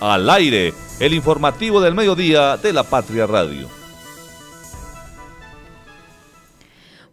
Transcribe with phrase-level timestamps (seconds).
[0.00, 3.68] Al aire, el informativo del mediodía de la Patria Radio.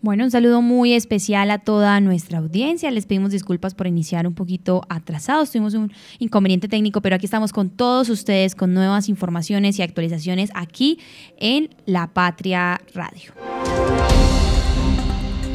[0.02, 2.92] Bueno, un saludo muy especial a toda nuestra audiencia.
[2.92, 5.50] Les pedimos disculpas por iniciar un poquito atrasados.
[5.50, 10.52] Tuvimos un inconveniente técnico, pero aquí estamos con todos ustedes con nuevas informaciones y actualizaciones
[10.54, 11.00] aquí
[11.40, 13.34] en La Patria Radio.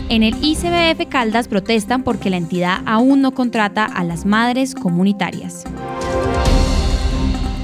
[0.08, 5.62] En el ICBF Caldas protestan porque la entidad aún no contrata a las madres comunitarias.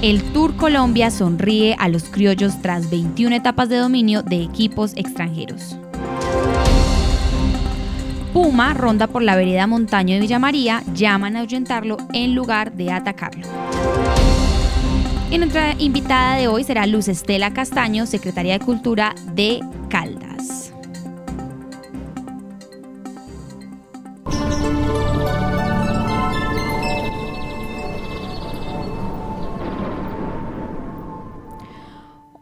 [0.03, 5.75] El Tour Colombia sonríe a los criollos tras 21 etapas de dominio de equipos extranjeros.
[8.31, 12.91] Puma ronda por la vereda Montaño de Villa María, llaman a ahuyentarlo en lugar de
[12.91, 13.47] atacarlo.
[15.31, 20.66] Y nuestra invitada de hoy será Luz Estela Castaño, secretaria de Cultura de Caldas.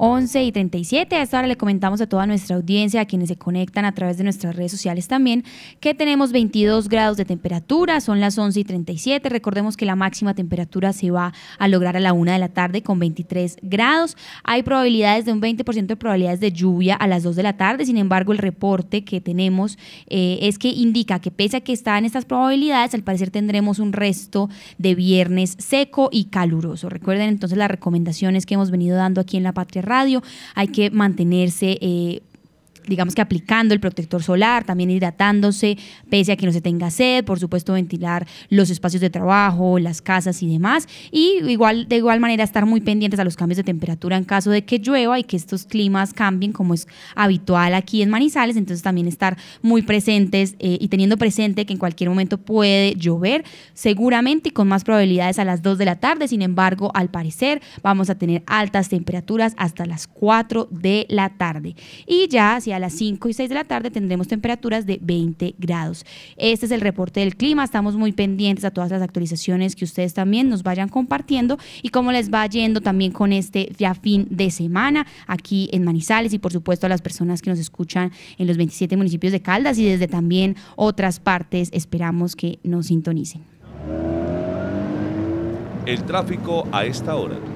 [0.07, 1.15] 11 y 37.
[1.15, 4.19] A esta hora le comentamos a toda nuestra audiencia, a quienes se conectan a través
[4.19, 5.43] de nuestras redes sociales también,
[5.79, 9.29] que tenemos 22 grados de temperatura, son las 11 y 37.
[9.29, 12.83] Recordemos que la máxima temperatura se va a lograr a la 1 de la tarde
[12.83, 14.15] con 23 grados.
[14.43, 17.87] Hay probabilidades de un 20% de probabilidades de lluvia a las 2 de la tarde,
[17.87, 22.05] sin embargo el reporte que tenemos eh, es que indica que pese a que están
[22.05, 26.89] estas probabilidades, al parecer tendremos un resto de viernes seco y caluroso.
[26.89, 29.94] Recuerden entonces las recomendaciones que hemos venido dando aquí en la Patria radio,
[30.55, 32.21] hay que mantenerse eh,
[32.87, 35.77] digamos que aplicando el protector solar, también hidratándose,
[36.09, 40.01] pese a que no se tenga sed, por supuesto ventilar los espacios de trabajo, las
[40.01, 43.63] casas y demás, y igual de igual manera estar muy pendientes a los cambios de
[43.63, 48.01] temperatura en caso de que llueva y que estos climas cambien como es habitual aquí
[48.01, 52.37] en Manizales, entonces también estar muy presentes eh, y teniendo presente que en cualquier momento
[52.37, 56.91] puede llover, seguramente y con más probabilidades a las 2 de la tarde, sin embargo,
[56.93, 61.75] al parecer vamos a tener altas temperaturas hasta las 4 de la tarde.
[62.07, 65.55] Y ya hacia a las 5 y 6 de la tarde tendremos temperaturas de 20
[65.57, 66.05] grados.
[66.37, 67.63] Este es el reporte del clima.
[67.63, 72.11] Estamos muy pendientes a todas las actualizaciones que ustedes también nos vayan compartiendo y cómo
[72.11, 76.51] les va yendo también con este ya fin de semana aquí en Manizales y por
[76.51, 80.07] supuesto a las personas que nos escuchan en los 27 municipios de Caldas y desde
[80.07, 83.43] también otras partes esperamos que nos sintonicen.
[85.85, 87.54] El tráfico a esta hora.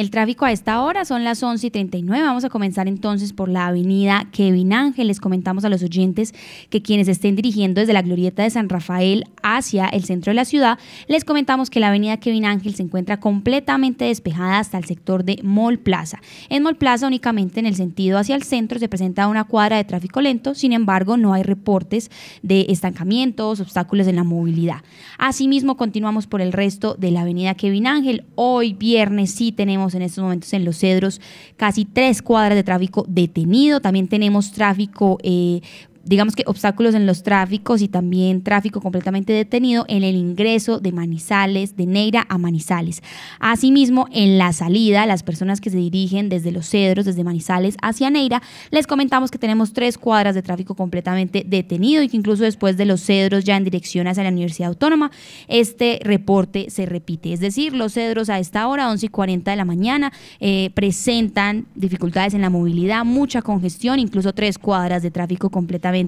[0.00, 2.24] El tráfico a esta hora son las 11 y 39.
[2.24, 5.08] Vamos a comenzar entonces por la avenida Kevin Ángel.
[5.08, 6.32] Les comentamos a los oyentes
[6.70, 10.46] que quienes estén dirigiendo desde la glorieta de San Rafael hacia el centro de la
[10.46, 15.22] ciudad, les comentamos que la avenida Kevin Ángel se encuentra completamente despejada hasta el sector
[15.22, 16.22] de Mall Plaza.
[16.48, 19.84] En Mall Plaza únicamente en el sentido hacia el centro se presenta una cuadra de
[19.84, 22.10] tráfico lento, sin embargo no hay reportes
[22.42, 24.82] de estancamientos, obstáculos en la movilidad.
[25.18, 28.24] Asimismo continuamos por el resto de la avenida Kevin Ángel.
[28.34, 31.20] Hoy viernes sí tenemos en estos momentos en Los Cedros
[31.56, 33.80] casi tres cuadras de tráfico detenido.
[33.80, 35.60] También tenemos tráfico eh,
[36.10, 40.90] digamos que obstáculos en los tráficos y también tráfico completamente detenido en el ingreso de
[40.90, 43.00] Manizales, de Neira a Manizales.
[43.38, 48.10] Asimismo, en la salida, las personas que se dirigen desde Los Cedros, desde Manizales hacia
[48.10, 52.76] Neira, les comentamos que tenemos tres cuadras de tráfico completamente detenido y que incluso después
[52.76, 55.12] de Los Cedros, ya en dirección hacia la Universidad Autónoma,
[55.46, 57.32] este reporte se repite.
[57.32, 61.66] Es decir, Los Cedros a esta hora, 11 y 40 de la mañana, eh, presentan
[61.76, 65.99] dificultades en la movilidad, mucha congestión, incluso tres cuadras de tráfico completamente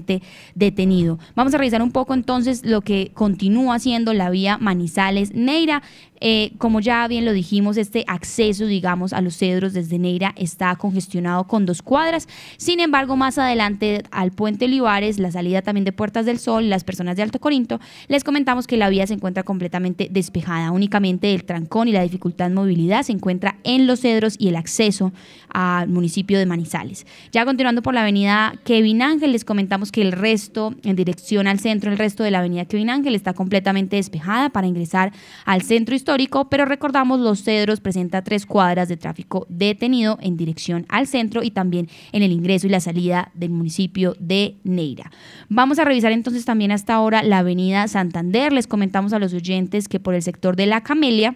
[0.55, 1.19] detenido.
[1.35, 5.81] Vamos a revisar un poco entonces lo que continúa siendo la vía Manizales-Neira.
[6.25, 10.73] Eh, como ya bien lo dijimos, este acceso, digamos, a los cedros desde Neira está
[10.77, 12.29] congestionado con dos cuadras.
[12.55, 16.85] Sin embargo, más adelante al puente Olivares, la salida también de Puertas del Sol, las
[16.85, 20.71] personas de Alto Corinto, les comentamos que la vía se encuentra completamente despejada.
[20.71, 24.55] Únicamente el trancón y la dificultad en movilidad se encuentra en los cedros y el
[24.55, 25.11] acceso
[25.49, 27.05] al municipio de Manizales.
[27.33, 31.59] Ya continuando por la avenida Kevin Ángel, les comentamos que el resto, en dirección al
[31.59, 35.11] centro, el resto de la avenida Kevin Ángel está completamente despejada para ingresar
[35.45, 40.85] al centro histórico pero recordamos Los Cedros presenta tres cuadras de tráfico detenido en dirección
[40.89, 45.11] al centro y también en el ingreso y la salida del municipio de Neira.
[45.49, 48.53] Vamos a revisar entonces también hasta ahora la avenida Santander.
[48.53, 51.35] Les comentamos a los oyentes que por el sector de La Camelia,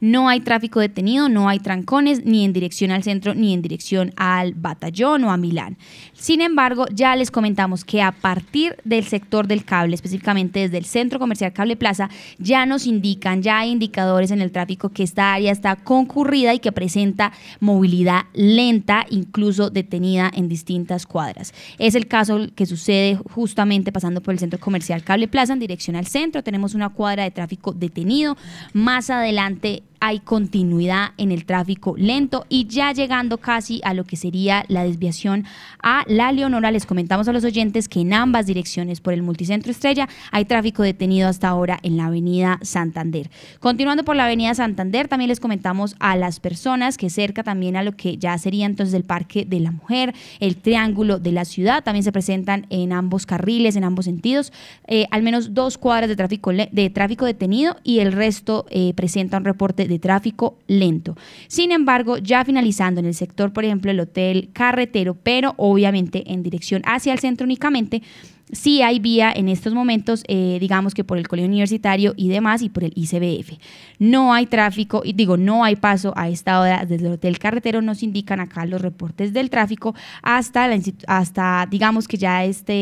[0.00, 4.12] no hay tráfico detenido, no hay trancones ni en dirección al centro ni en dirección
[4.16, 5.76] al batallón o a Milán.
[6.12, 10.84] Sin embargo, ya les comentamos que a partir del sector del cable, específicamente desde el
[10.84, 15.34] centro comercial Cable Plaza, ya nos indican, ya hay indicadores en el tráfico que esta
[15.34, 21.54] área está concurrida y que presenta movilidad lenta, incluso detenida en distintas cuadras.
[21.78, 25.96] Es el caso que sucede justamente pasando por el centro comercial Cable Plaza en dirección
[25.96, 26.42] al centro.
[26.42, 28.36] Tenemos una cuadra de tráfico detenido.
[28.72, 34.02] Más adelante like hay continuidad en el tráfico lento y ya llegando casi a lo
[34.02, 35.44] que sería la desviación
[35.80, 39.70] a La Leonora, les comentamos a los oyentes que en ambas direcciones por el multicentro
[39.70, 43.30] Estrella hay tráfico detenido hasta ahora en la avenida Santander.
[43.60, 47.84] Continuando por la avenida Santander, también les comentamos a las personas que cerca también a
[47.84, 51.84] lo que ya sería entonces el Parque de la Mujer, el Triángulo de la Ciudad,
[51.84, 54.52] también se presentan en ambos carriles, en ambos sentidos,
[54.88, 59.36] eh, al menos dos cuadras de tráfico, de tráfico detenido y el resto eh, presenta
[59.36, 61.16] un reporte tráfico lento.
[61.48, 66.42] Sin embargo, ya finalizando en el sector, por ejemplo, el Hotel Carretero, pero obviamente en
[66.42, 68.02] dirección hacia el centro únicamente,
[68.52, 72.62] sí hay vía en estos momentos, eh, digamos que por el colegio universitario y demás,
[72.62, 73.58] y por el ICBF.
[73.98, 77.82] No hay tráfico, y digo, no hay paso a esta hora desde el hotel carretero,
[77.82, 82.72] nos indican acá los reportes del tráfico hasta, la, hasta digamos que ya esta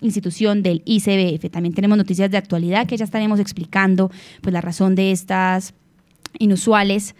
[0.00, 1.50] institución del ICBF.
[1.50, 4.10] También tenemos noticias de actualidad que ya estaremos explicando,
[4.40, 5.74] pues la razón de estas
[6.38, 7.14] inusuales.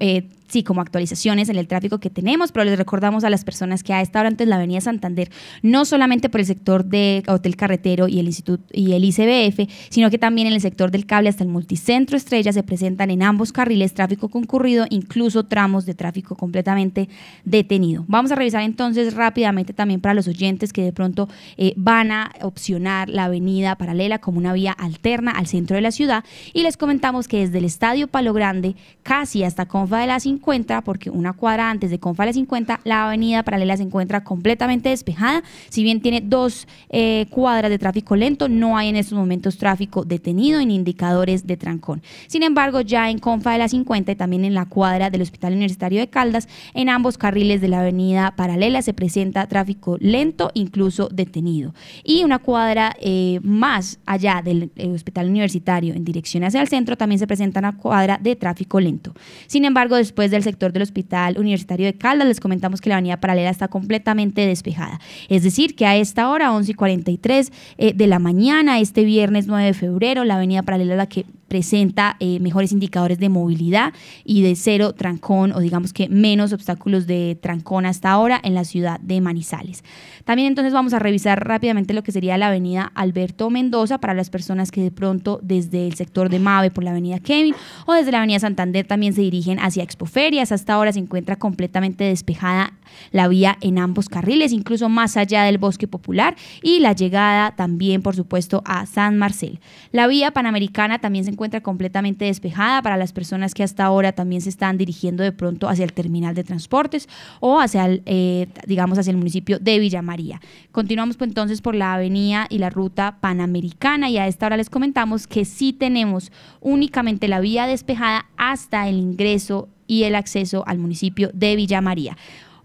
[0.00, 3.82] Eh, sí, como actualizaciones en el tráfico que tenemos, pero les recordamos a las personas
[3.82, 5.30] que a esta hora antes la Avenida Santander,
[5.62, 10.10] no solamente por el sector de Hotel Carretero y el Instituto y el ICBF, sino
[10.10, 13.52] que también en el sector del cable hasta el multicentro Estrella se presentan en ambos
[13.52, 17.08] carriles tráfico concurrido, incluso tramos de tráfico completamente
[17.44, 18.04] detenido.
[18.08, 22.32] Vamos a revisar entonces rápidamente también para los oyentes que de pronto eh, van a
[22.42, 26.76] opcionar la avenida paralela como una vía alterna al centro de la ciudad y les
[26.76, 30.41] comentamos que desde el Estadio Palo Grande casi hasta Confa de la 5
[30.84, 35.42] porque una cuadra antes de Confales 50, la avenida paralela se encuentra completamente despejada.
[35.68, 40.04] Si bien tiene dos eh, cuadras de tráfico lento, no hay en estos momentos tráfico
[40.04, 42.02] detenido ni indicadores de trancón.
[42.26, 45.54] Sin embargo, ya en Confa de la 50 y también en la cuadra del Hospital
[45.54, 51.08] Universitario de Caldas, en ambos carriles de la avenida paralela se presenta tráfico lento, incluso
[51.08, 51.74] detenido.
[52.04, 56.96] Y una cuadra eh, más allá del eh, Hospital Universitario en dirección hacia el centro
[56.96, 59.14] también se presenta una cuadra de tráfico lento.
[59.46, 63.20] Sin embargo, después del sector del Hospital Universitario de Caldas, les comentamos que la avenida
[63.20, 65.00] paralela está completamente despejada.
[65.28, 69.46] Es decir, que a esta hora, 11 y 43 eh, de la mañana, este viernes
[69.46, 73.92] 9 de febrero, la avenida paralela es la que presenta eh, mejores indicadores de movilidad
[74.24, 78.64] y de cero trancón o digamos que menos obstáculos de trancón hasta ahora en la
[78.64, 79.84] ciudad de Manizales.
[80.24, 84.30] También entonces vamos a revisar rápidamente lo que sería la avenida Alberto Mendoza para las
[84.30, 87.54] personas que de pronto desde el sector de Mave por la avenida Kevin
[87.84, 90.52] o desde la avenida Santander también se dirigen hacia Expoferias.
[90.52, 92.72] Hasta ahora se encuentra completamente despejada
[93.10, 98.00] la vía en ambos carriles, incluso más allá del bosque popular y la llegada también
[98.00, 99.60] por supuesto a San Marcel.
[99.90, 104.12] La vía panamericana también se encuentra encuentra completamente despejada para las personas que hasta ahora
[104.12, 107.08] también se están dirigiendo de pronto hacia el terminal de transportes
[107.40, 110.40] o hacia el, eh, digamos, hacia el municipio de Villa María.
[110.70, 114.70] Continuamos pues, entonces por la avenida y la ruta panamericana y a esta hora les
[114.70, 116.30] comentamos que sí tenemos
[116.60, 122.16] únicamente la vía despejada hasta el ingreso y el acceso al municipio de Villa María.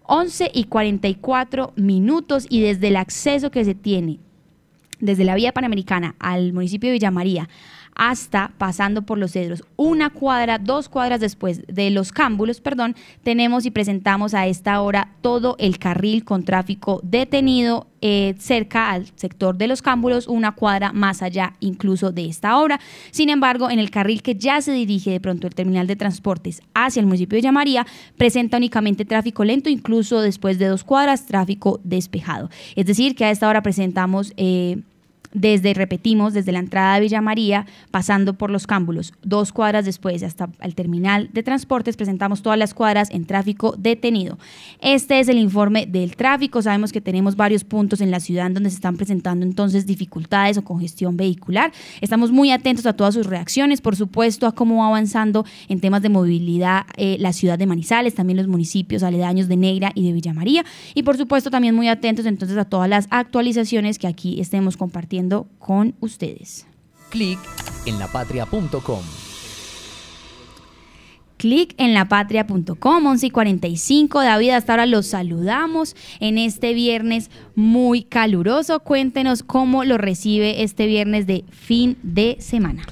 [0.04, 4.20] 11 y 44 minutos y desde el acceso que se tiene
[5.00, 7.50] desde la vía panamericana al municipio de Villa María
[7.98, 9.64] hasta pasando por los cedros.
[9.76, 15.10] Una cuadra, dos cuadras después de los cámbulos, perdón, tenemos y presentamos a esta hora
[15.22, 20.94] todo el carril con tráfico detenido eh, cerca al sector de los cámbulos, una cuadra
[20.94, 22.80] más allá incluso de esta hora.
[23.10, 26.62] Sin embargo, en el carril que ya se dirige de pronto el terminal de transportes
[26.76, 31.80] hacia el municipio de Llamaría, presenta únicamente tráfico lento, incluso después de dos cuadras, tráfico
[31.84, 32.52] despejado.
[32.76, 34.34] Es decir, que a esta hora presentamos...
[34.38, 34.82] Eh,
[35.40, 40.24] desde, repetimos, desde la entrada de Villa María, pasando por los cámbulos, dos cuadras después
[40.24, 44.38] hasta el terminal de transportes, presentamos todas las cuadras en tráfico detenido.
[44.82, 46.62] Este es el informe del tráfico.
[46.62, 50.64] Sabemos que tenemos varios puntos en la ciudad donde se están presentando entonces dificultades o
[50.64, 51.72] congestión vehicular.
[52.02, 56.02] Estamos muy atentos a todas sus reacciones, por supuesto, a cómo va avanzando en temas
[56.02, 60.14] de movilidad eh, la ciudad de Manizales, también los municipios aledaños de Negra y de
[60.14, 60.66] Villa María.
[60.96, 65.27] Y por supuesto, también muy atentos entonces a todas las actualizaciones que aquí estemos compartiendo
[65.60, 66.66] con ustedes.
[67.10, 67.40] Clic
[67.86, 69.02] en lapatria.com.
[71.38, 74.22] Clic en lapatria.com, 11 y 45.
[74.22, 78.80] David, hasta ahora los saludamos en este viernes muy caluroso.
[78.80, 82.84] Cuéntenos cómo lo recibe este viernes de fin de semana.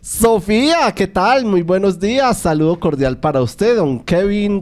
[0.00, 1.44] Sofía, ¿qué tal?
[1.44, 2.38] Muy buenos días.
[2.38, 4.60] Saludo cordial para usted, don Kevin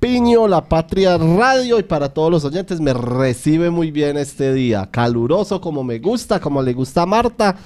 [0.00, 2.80] Campiño, La Patria Radio y para todos los oyentes.
[2.80, 7.56] Me recibe muy bien este día, caluroso como me gusta, como le gusta a Marta.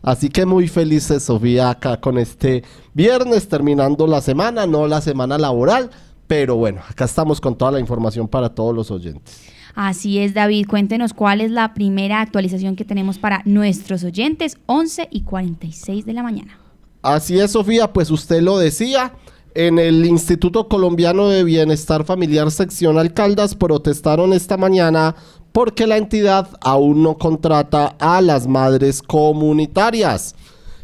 [0.00, 2.62] Así que muy felices, Sofía, acá con este
[2.94, 5.90] viernes terminando la semana, no la semana laboral,
[6.28, 9.40] pero bueno, acá estamos con toda la información para todos los oyentes.
[9.74, 10.68] Así es, David.
[10.68, 16.12] Cuéntenos cuál es la primera actualización que tenemos para nuestros oyentes, 11 y 46 de
[16.12, 16.56] la mañana.
[17.02, 19.12] Así es, Sofía, pues usted lo decía.
[19.54, 25.16] En el Instituto Colombiano de Bienestar Familiar Sección Alcaldas protestaron esta mañana
[25.50, 30.36] porque la entidad aún no contrata a las madres comunitarias.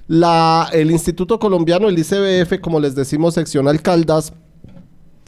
[0.08, 4.32] El Instituto Colombiano, el ICBF, como les decimos, sección Alcaldas,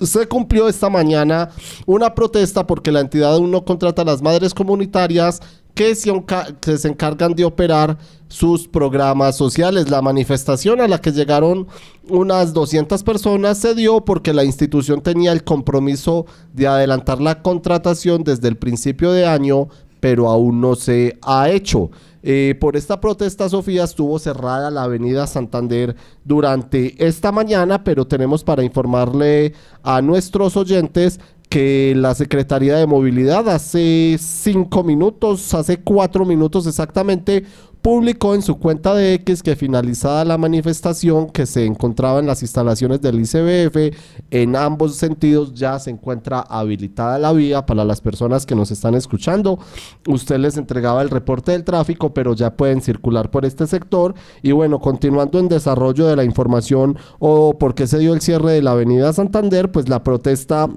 [0.00, 1.50] se cumplió esta mañana
[1.87, 5.40] una protesta porque la entidad aún no contrata a las madres comunitarias
[5.79, 9.89] que se, encargan de operar sus programas sociales.
[9.89, 11.69] La manifestación a la que llegaron
[12.09, 18.25] unas 200 personas se dio porque la institución tenía el compromiso de adelantar la contratación
[18.25, 19.69] desde el principio de año,
[20.01, 21.93] pero aún no se ha hecho.
[22.25, 25.95] Eh, por esta protesta, Sofía, estuvo cerrada la avenida Santander
[26.25, 29.55] durante esta mañana, pero tenemos para informarle
[29.85, 37.45] a nuestros oyentes que la Secretaría de Movilidad hace cinco minutos, hace cuatro minutos exactamente,
[37.83, 42.43] publicó en su cuenta de X que finalizada la manifestación que se encontraba en las
[42.43, 43.97] instalaciones del ICBF,
[44.31, 48.95] en ambos sentidos ya se encuentra habilitada la vía para las personas que nos están
[48.95, 49.59] escuchando.
[50.07, 54.14] Usted les entregaba el reporte del tráfico, pero ya pueden circular por este sector.
[54.43, 58.52] Y bueno, continuando en desarrollo de la información o por qué se dio el cierre
[58.52, 60.69] de la avenida Santander, pues la protesta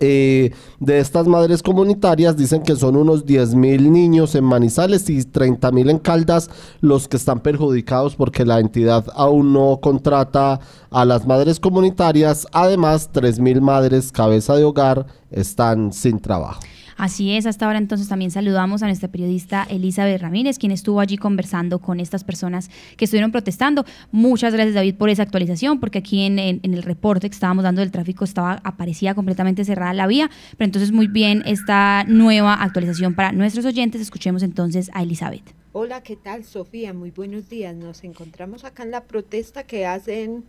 [0.00, 0.52] de
[0.98, 5.90] estas madres comunitarias dicen que son unos 10 mil niños en Manizales y 30 mil
[5.90, 10.60] en Caldas los que están perjudicados porque la entidad aún no contrata
[10.90, 12.46] a las madres comunitarias.
[12.52, 16.60] Además, 3 mil madres cabeza de hogar están sin trabajo.
[16.96, 21.16] Así es, hasta ahora entonces también saludamos a nuestra periodista Elizabeth Ramírez, quien estuvo allí
[21.16, 23.84] conversando con estas personas que estuvieron protestando.
[24.12, 27.90] Muchas gracias David por esa actualización, porque aquí en, el reporte que estábamos dando del
[27.90, 33.32] tráfico estaba aparecía completamente cerrada la vía, pero entonces muy bien esta nueva actualización para
[33.32, 34.00] nuestros oyentes.
[34.00, 35.54] Escuchemos entonces a Elizabeth.
[35.72, 36.92] Hola, ¿qué tal Sofía?
[36.92, 37.74] Muy buenos días.
[37.74, 40.44] Nos encontramos acá en la protesta que hacen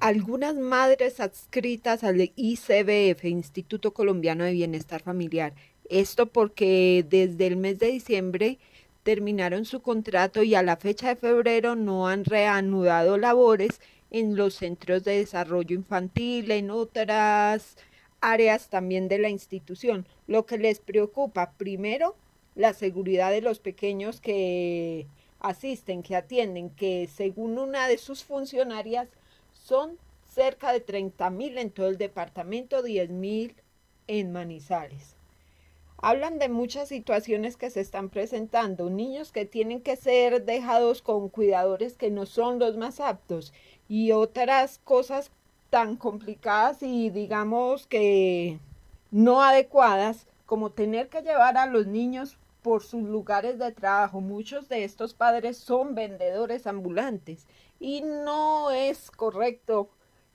[0.00, 5.54] algunas madres adscritas al ICBF, Instituto Colombiano de Bienestar Familiar.
[5.88, 8.58] Esto porque desde el mes de diciembre
[9.02, 13.80] terminaron su contrato y a la fecha de febrero no han reanudado labores
[14.10, 17.76] en los centros de desarrollo infantil, en otras
[18.20, 20.06] áreas también de la institución.
[20.26, 22.16] Lo que les preocupa, primero,
[22.54, 25.06] la seguridad de los pequeños que
[25.40, 29.08] asisten, que atienden, que según una de sus funcionarias
[29.52, 33.54] son cerca de 30 mil en todo el departamento, 10 mil
[34.06, 35.17] en Manizales.
[36.00, 41.28] Hablan de muchas situaciones que se están presentando, niños que tienen que ser dejados con
[41.28, 43.52] cuidadores que no son los más aptos
[43.88, 45.32] y otras cosas
[45.70, 48.60] tan complicadas y digamos que
[49.10, 54.20] no adecuadas como tener que llevar a los niños por sus lugares de trabajo.
[54.20, 57.46] Muchos de estos padres son vendedores ambulantes
[57.80, 59.90] y no es correcto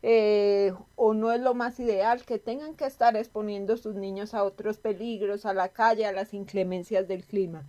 [0.05, 4.43] eh, o no es lo más ideal que tengan que estar exponiendo sus niños a
[4.43, 7.63] otros peligros, a la calle, a las inclemencias del clima.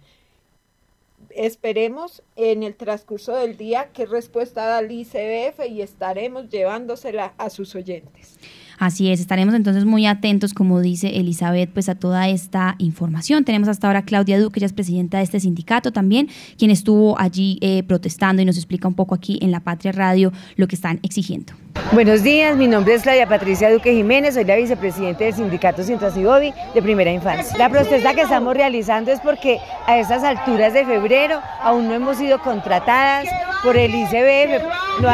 [1.30, 7.50] Esperemos en el transcurso del día qué respuesta da el ICBF y estaremos llevándosela a
[7.50, 8.36] sus oyentes.
[8.78, 13.44] Así es, estaremos entonces muy atentos, como dice Elizabeth, pues a toda esta información.
[13.44, 17.16] Tenemos hasta ahora a Claudia Duque, ella es presidenta de este sindicato también, quien estuvo
[17.16, 20.74] allí eh, protestando y nos explica un poco aquí en La Patria Radio lo que
[20.74, 21.54] están exigiendo.
[21.92, 26.52] Buenos días, mi nombre es Claudia Patricia Duque Jiménez, soy la vicepresidenta del sindicato Sintrasibobi
[26.74, 27.56] de Primera Infancia.
[27.56, 32.18] La protesta que estamos realizando es porque a estas alturas de febrero aún no hemos
[32.18, 33.26] sido contratadas
[33.62, 34.62] por el ICBF,
[35.00, 35.08] no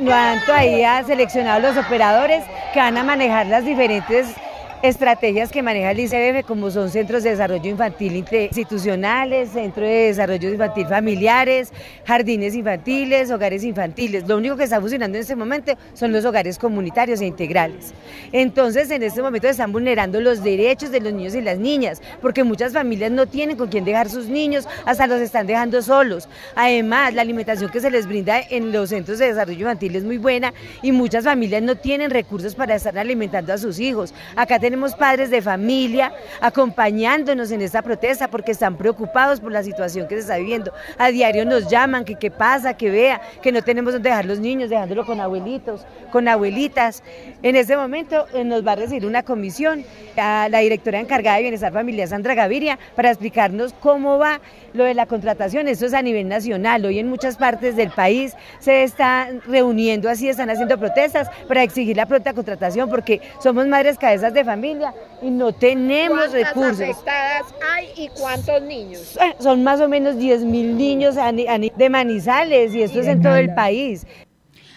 [0.00, 4.28] no han todavía seleccionado los operadores que van a manejar las diferentes
[4.82, 10.50] estrategias que maneja el ICBF, como son centros de desarrollo infantil institucionales, centros de desarrollo
[10.50, 11.72] infantil familiares,
[12.04, 14.28] jardines infantiles, hogares infantiles.
[14.28, 17.94] Lo único que está funcionando en este momento son los hogares comunitarios e integrales.
[18.32, 22.44] Entonces, en este momento están vulnerando los derechos de los niños y las niñas, porque
[22.44, 26.28] muchas familias no tienen con quién dejar sus niños, hasta los están dejando solos.
[26.54, 30.18] Además, la alimentación que se les brinda en los centros de desarrollo infantil es muy
[30.18, 30.52] buena
[30.82, 34.12] y muchas familias no tienen recursos para estar alimentando a sus hijos.
[34.36, 40.08] Acá tenemos padres de familia acompañándonos en esta protesta porque están preocupados por la situación
[40.08, 40.72] que se está viviendo.
[40.98, 44.40] A diario nos llaman que qué pasa, que vea, que no tenemos donde dejar los
[44.40, 47.04] niños, dejándolo con abuelitos, con abuelitas.
[47.44, 49.84] En este momento eh, nos va a recibir una comisión
[50.16, 54.40] a la directora encargada de Bienestar Familiar, Sandra Gaviria, para explicarnos cómo va
[54.72, 55.68] lo de la contratación.
[55.68, 56.84] Esto es a nivel nacional.
[56.84, 61.96] Hoy en muchas partes del país se están reuniendo así, están haciendo protestas para exigir
[61.96, 66.80] la pronta contratación porque somos madres cabezas de familia familia y no tenemos recursos.
[66.80, 69.16] afectadas hay y cuántos niños?
[69.16, 73.36] Eh, son más o menos 10 mil niños de Manizales y esto es en todo
[73.36, 74.06] el país.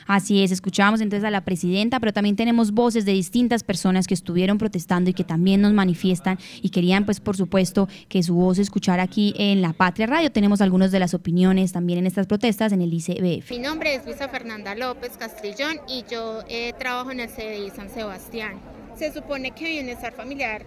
[0.10, 4.16] Así es, escuchábamos entonces a la presidenta, pero también tenemos voces de distintas personas que
[4.16, 8.56] estuvieron protestando y que también nos manifiestan y querían, pues, por supuesto, que su voz
[8.56, 10.32] se escuchara aquí en La Patria Radio.
[10.32, 13.52] Tenemos algunas de las opiniones también en estas protestas en el ICBF.
[13.52, 17.92] Mi nombre es Luisa Fernanda López Castrillón y yo eh, trabajo en el CDI San
[17.92, 18.60] Sebastián.
[19.00, 20.66] Se supone que bienestar familiar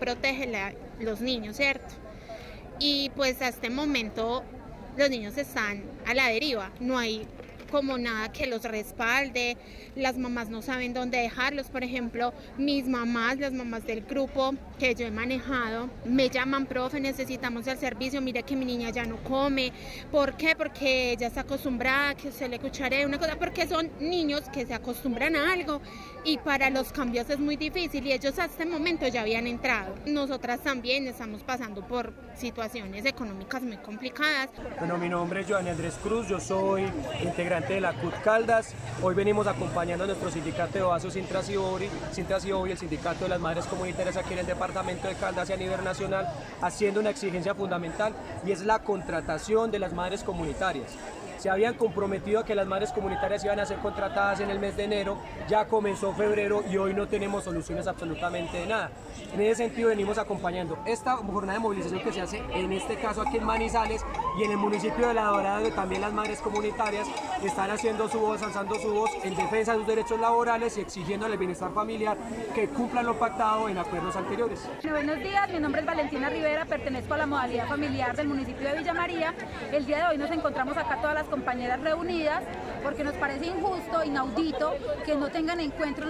[0.00, 1.94] protege a los niños, ¿cierto?
[2.80, 4.42] Y pues a este momento
[4.96, 7.24] los niños están a la deriva, no hay
[7.70, 9.56] como nada que los respalde,
[9.94, 14.94] las mamás no saben dónde dejarlos, por ejemplo, mis mamás, las mamás del grupo que
[14.94, 19.16] yo he manejado, me llaman, profe, necesitamos el servicio, mire que mi niña ya no
[19.24, 19.72] come,
[20.10, 20.54] ¿por qué?
[20.56, 24.74] Porque ella está acostumbrada que se le cucharé una cosa, porque son niños que se
[24.74, 25.80] acostumbran a algo
[26.24, 29.94] y para los cambios es muy difícil y ellos hasta este momento ya habían entrado.
[30.06, 34.48] Nosotras también estamos pasando por situaciones económicas muy complicadas.
[34.78, 36.84] Bueno, mi nombre es Joan Andrés Cruz, yo soy
[37.22, 38.74] integrante de la CUT Caldas.
[39.02, 43.66] Hoy venimos acompañando a nuestro sindicato de Oasos Sintra Ciori, el sindicato de las madres
[43.66, 46.28] comunitarias aquí en el departamento de Caldas y a nivel nacional,
[46.62, 48.12] haciendo una exigencia fundamental
[48.46, 50.92] y es la contratación de las madres comunitarias
[51.38, 54.76] se habían comprometido a que las madres comunitarias iban a ser contratadas en el mes
[54.76, 55.18] de enero,
[55.48, 58.90] ya comenzó febrero y hoy no tenemos soluciones absolutamente de nada.
[59.32, 63.22] En ese sentido venimos acompañando esta jornada de movilización que se hace en este caso
[63.22, 64.04] aquí en Manizales
[64.38, 67.06] y en el municipio de La Dorada, donde también las madres comunitarias
[67.44, 71.26] están haciendo su voz, alzando su voz en defensa de sus derechos laborales y exigiendo
[71.26, 72.16] al bienestar familiar
[72.54, 74.68] que cumplan lo pactado en acuerdos anteriores.
[74.82, 78.78] Buenos días, mi nombre es Valentina Rivera, pertenezco a la modalidad familiar del municipio de
[78.78, 79.34] Villa María.
[79.72, 82.42] El día de hoy nos encontramos acá todas las compañeras reunidas
[82.82, 86.02] porque nos parece injusto, inaudito que no tengan en cuenta,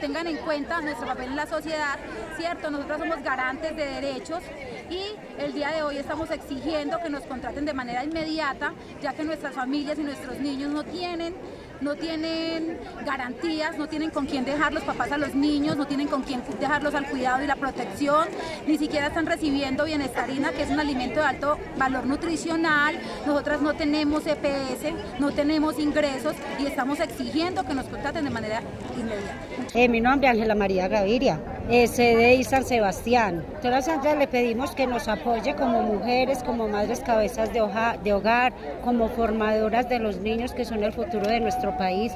[0.00, 1.98] tengan en cuenta nuestro papel en la sociedad,
[2.36, 2.70] ¿cierto?
[2.70, 4.42] Nosotros somos garantes de derechos
[4.90, 8.72] y el día de hoy estamos exigiendo que nos contraten de manera inmediata,
[9.02, 11.34] ya que nuestras familias y nuestros niños no tienen
[11.80, 16.08] no tienen garantías, no tienen con quién dejar los papás a los niños, no tienen
[16.08, 18.28] con quién dejarlos al cuidado y la protección,
[18.66, 22.98] ni siquiera están recibiendo bienestarina, que es un alimento de alto valor nutricional.
[23.26, 28.62] Nosotras no tenemos EPS, no tenemos ingresos y estamos exigiendo que nos contraten de manera
[28.96, 29.34] inmediata.
[29.74, 33.44] Eh, mi nombre es Ángela María Gaviria, eh, CDI San Sebastián.
[33.60, 37.62] Todas las le pedimos que nos apoye como mujeres, como madres cabezas de,
[38.02, 42.12] de hogar, como formadoras de los niños que son el futuro de nuestro país,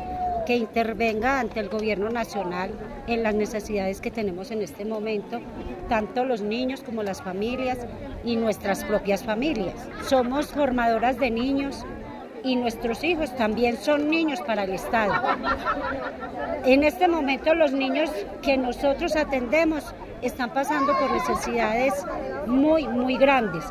[0.47, 2.71] que intervenga ante el gobierno nacional
[3.07, 5.41] en las necesidades que tenemos en este momento,
[5.89, 7.79] tanto los niños como las familias
[8.25, 9.75] y nuestras propias familias.
[10.07, 11.85] Somos formadoras de niños
[12.45, 15.15] y nuestros hijos también son niños para el Estado.
[16.65, 18.11] En este momento los niños
[18.43, 21.95] que nosotros atendemos están pasando por necesidades
[22.47, 23.65] muy, muy grandes.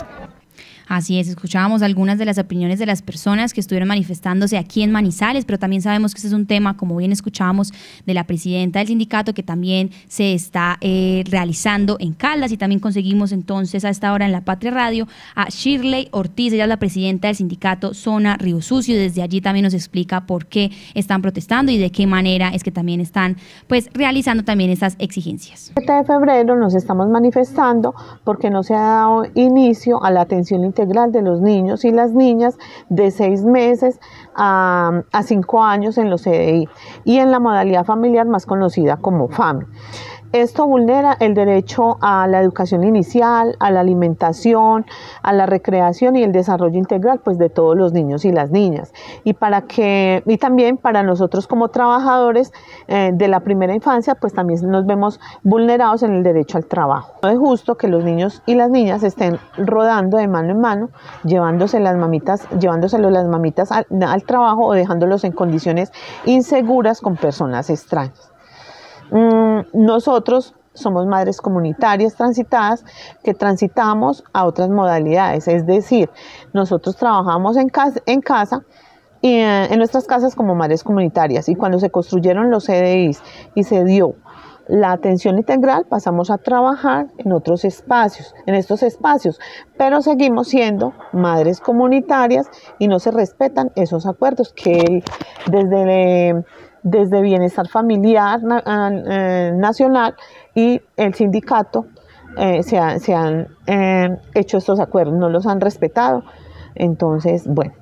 [0.88, 4.91] Así es, escuchábamos algunas de las opiniones de las personas que estuvieron manifestándose aquí en
[4.91, 7.72] Manizales, pero también sabemos que este es un tema, como bien escuchábamos,
[8.06, 12.80] de la presidenta del sindicato que también se está eh, realizando en Caldas y también
[12.80, 16.78] conseguimos entonces a esta hora en la Patria Radio a Shirley Ortiz, ella es la
[16.78, 21.72] presidenta del sindicato Zona Río Sucio, desde allí también nos explica por qué están protestando
[21.72, 25.72] y de qué manera es que también están pues realizando también estas exigencias.
[25.76, 30.22] El 7 de febrero nos estamos manifestando porque no se ha dado inicio a la
[30.22, 32.57] atención integral de los niños y las niñas
[32.89, 33.99] de seis meses
[34.36, 36.69] a, a cinco años en los CDI
[37.03, 39.65] y en la modalidad familiar más conocida como FAMI.
[40.34, 44.86] Esto vulnera el derecho a la educación inicial, a la alimentación,
[45.24, 48.94] a la recreación y el desarrollo integral pues, de todos los niños y las niñas.
[49.26, 52.54] Y, para que, y también para nosotros como trabajadores
[52.88, 57.12] eh, de la primera infancia, pues también nos vemos vulnerados en el derecho al trabajo.
[57.24, 60.89] No es justo que los niños y las niñas estén rodando de mano en mano,
[61.26, 65.91] llevándose las mamitas, las mamitas al trabajo o dejándolos en condiciones
[66.24, 68.31] inseguras con personas extrañas.
[69.12, 72.86] Mm, nosotros somos madres comunitarias transitadas
[73.24, 76.10] que transitamos a otras modalidades, es decir,
[76.54, 78.63] nosotros trabajamos en casa, en casa
[79.21, 81.50] y eh, en nuestras casas como madres comunitarias.
[81.50, 83.21] Y cuando se construyeron los CDIs
[83.54, 84.15] y se dio
[84.67, 89.39] la atención integral pasamos a trabajar en otros espacios, en estos espacios,
[89.78, 95.04] pero seguimos siendo madres comunitarias y no se respetan esos acuerdos que
[95.47, 96.45] desde
[96.84, 100.15] desde Bienestar Familiar eh, Nacional
[100.56, 101.86] y el sindicato
[102.38, 106.24] eh, se, han eh, hecho estos acuerdos, no los han respetado.
[106.76, 107.74] Entonces, bueno,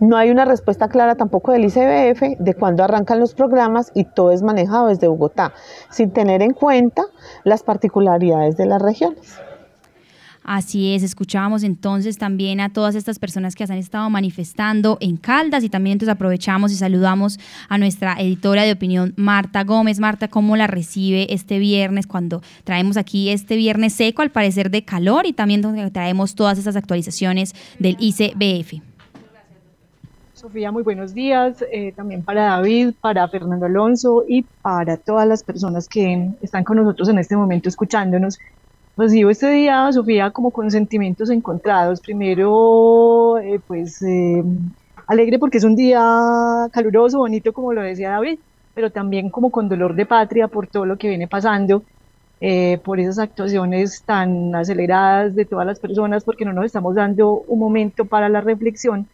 [0.00, 4.30] no hay una respuesta clara tampoco del ICBF de cuándo arrancan los programas y todo
[4.30, 5.52] es manejado desde Bogotá,
[5.90, 7.02] sin tener en cuenta
[7.44, 9.40] las particularidades de las regiones.
[10.48, 15.16] Así es, escuchábamos entonces también a todas estas personas que se han estado manifestando en
[15.16, 19.98] Caldas y también entonces aprovechamos y saludamos a nuestra editora de opinión Marta Gómez.
[19.98, 24.84] Marta, ¿cómo la recibe este viernes cuando traemos aquí este viernes seco al parecer de
[24.84, 28.82] calor y también donde traemos todas estas actualizaciones del ICBF?
[30.32, 31.64] Sofía, muy buenos días.
[31.72, 36.76] Eh, también para David, para Fernando Alonso y para todas las personas que están con
[36.76, 38.38] nosotros en este momento escuchándonos.
[38.96, 42.00] Recibo este día, Sofía, como con sentimientos encontrados.
[42.00, 44.42] Primero, eh, pues eh,
[45.06, 46.00] alegre porque es un día
[46.72, 48.38] caluroso, bonito, como lo decía David,
[48.74, 51.82] pero también como con dolor de patria por todo lo que viene pasando,
[52.40, 57.32] eh, por esas actuaciones tan aceleradas de todas las personas, porque no nos estamos dando
[57.48, 59.06] un momento para la reflexión.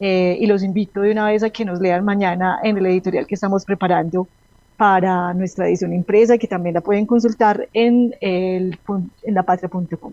[0.00, 3.36] y los invito de una vez a que nos lean mañana en el editorial que
[3.36, 4.28] estamos preparando
[4.76, 8.78] para nuestra edición impresa, que también la pueden consultar en, el,
[9.22, 10.12] en lapatria.com.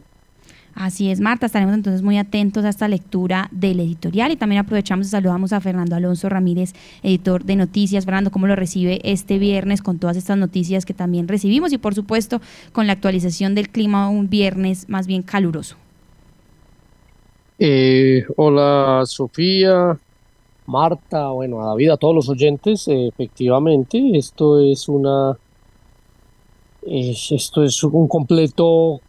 [0.74, 5.08] Así es, Marta, estaremos entonces muy atentos a esta lectura del editorial y también aprovechamos
[5.08, 8.06] y saludamos a Fernando Alonso Ramírez, editor de noticias.
[8.06, 11.94] Fernando, ¿cómo lo recibe este viernes con todas estas noticias que también recibimos y por
[11.94, 15.76] supuesto con la actualización del clima un viernes más bien caluroso?
[17.60, 19.98] Eh, hola Sofía,
[20.72, 25.38] Marta, bueno, a David, a todos los oyentes, efectivamente, esto es una,
[26.84, 29.02] esto es un completo,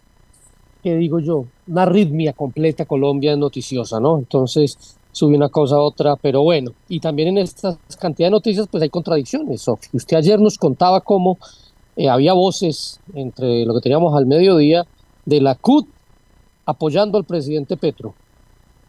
[0.82, 1.44] ¿qué digo yo?
[1.68, 4.18] Una arritmia completa Colombia noticiosa, ¿no?
[4.18, 8.66] Entonces, sube una cosa a otra, pero bueno, y también en esta cantidad de noticias,
[8.68, 9.90] pues hay contradicciones, Sofía.
[9.92, 11.38] Usted ayer nos contaba cómo
[11.96, 14.84] eh, había voces entre lo que teníamos al mediodía
[15.24, 15.86] de la CUT
[16.66, 18.14] apoyando al presidente Petro.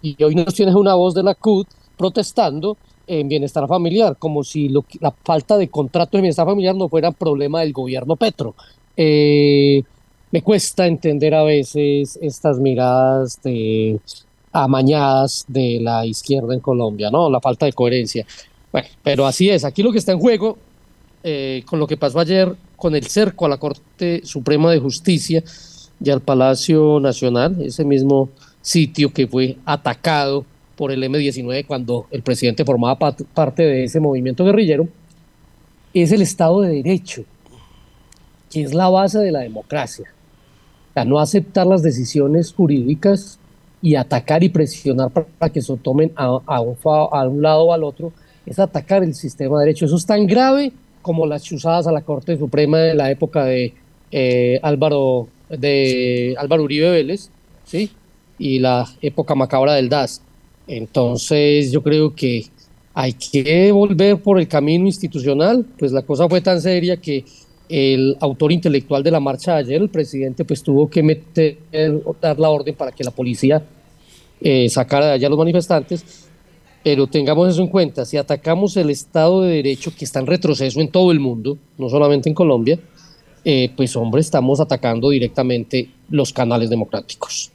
[0.01, 2.77] Y hoy nos tienes una voz de la CUT protestando
[3.07, 7.11] en bienestar familiar, como si lo, la falta de contrato de bienestar familiar no fuera
[7.11, 8.55] problema del gobierno Petro.
[8.95, 9.83] Eh,
[10.31, 13.99] me cuesta entender a veces estas miradas de
[14.51, 17.29] amañadas de la izquierda en Colombia, ¿no?
[17.29, 18.25] La falta de coherencia.
[18.71, 19.65] Bueno, pero así es.
[19.65, 20.57] Aquí lo que está en juego,
[21.23, 25.43] eh, con lo que pasó ayer con el cerco a la Corte Suprema de Justicia
[26.03, 28.29] y al Palacio Nacional, ese mismo
[28.61, 30.45] sitio que fue atacado
[30.75, 34.87] por el M-19 cuando el presidente formaba parte de ese movimiento guerrillero,
[35.93, 37.23] es el Estado de Derecho,
[38.49, 40.05] que es la base de la democracia.
[40.89, 43.39] O sea, no aceptar las decisiones jurídicas
[43.81, 47.83] y atacar y presionar para que se tomen a, un, a un lado o al
[47.83, 48.13] otro,
[48.45, 49.85] es atacar el sistema de derecho.
[49.85, 53.73] Eso es tan grave como las chuzadas a la Corte Suprema de la época de
[54.11, 57.29] eh, Álvaro de Álvaro Uribe Vélez,
[57.65, 57.91] ¿sí?
[58.37, 60.21] y la época macabra del DAS.
[60.67, 62.45] Entonces yo creo que
[62.93, 67.25] hay que volver por el camino institucional, pues la cosa fue tan seria que
[67.69, 71.57] el autor intelectual de la marcha de ayer, el presidente, pues tuvo que meter,
[72.21, 73.65] dar la orden para que la policía
[74.39, 76.29] eh, sacara de allá a los manifestantes,
[76.83, 80.81] pero tengamos eso en cuenta, si atacamos el Estado de Derecho que está en retroceso
[80.81, 82.77] en todo el mundo, no solamente en Colombia,
[83.45, 87.52] eh, pues hombre, estamos atacando directamente los canales democráticos.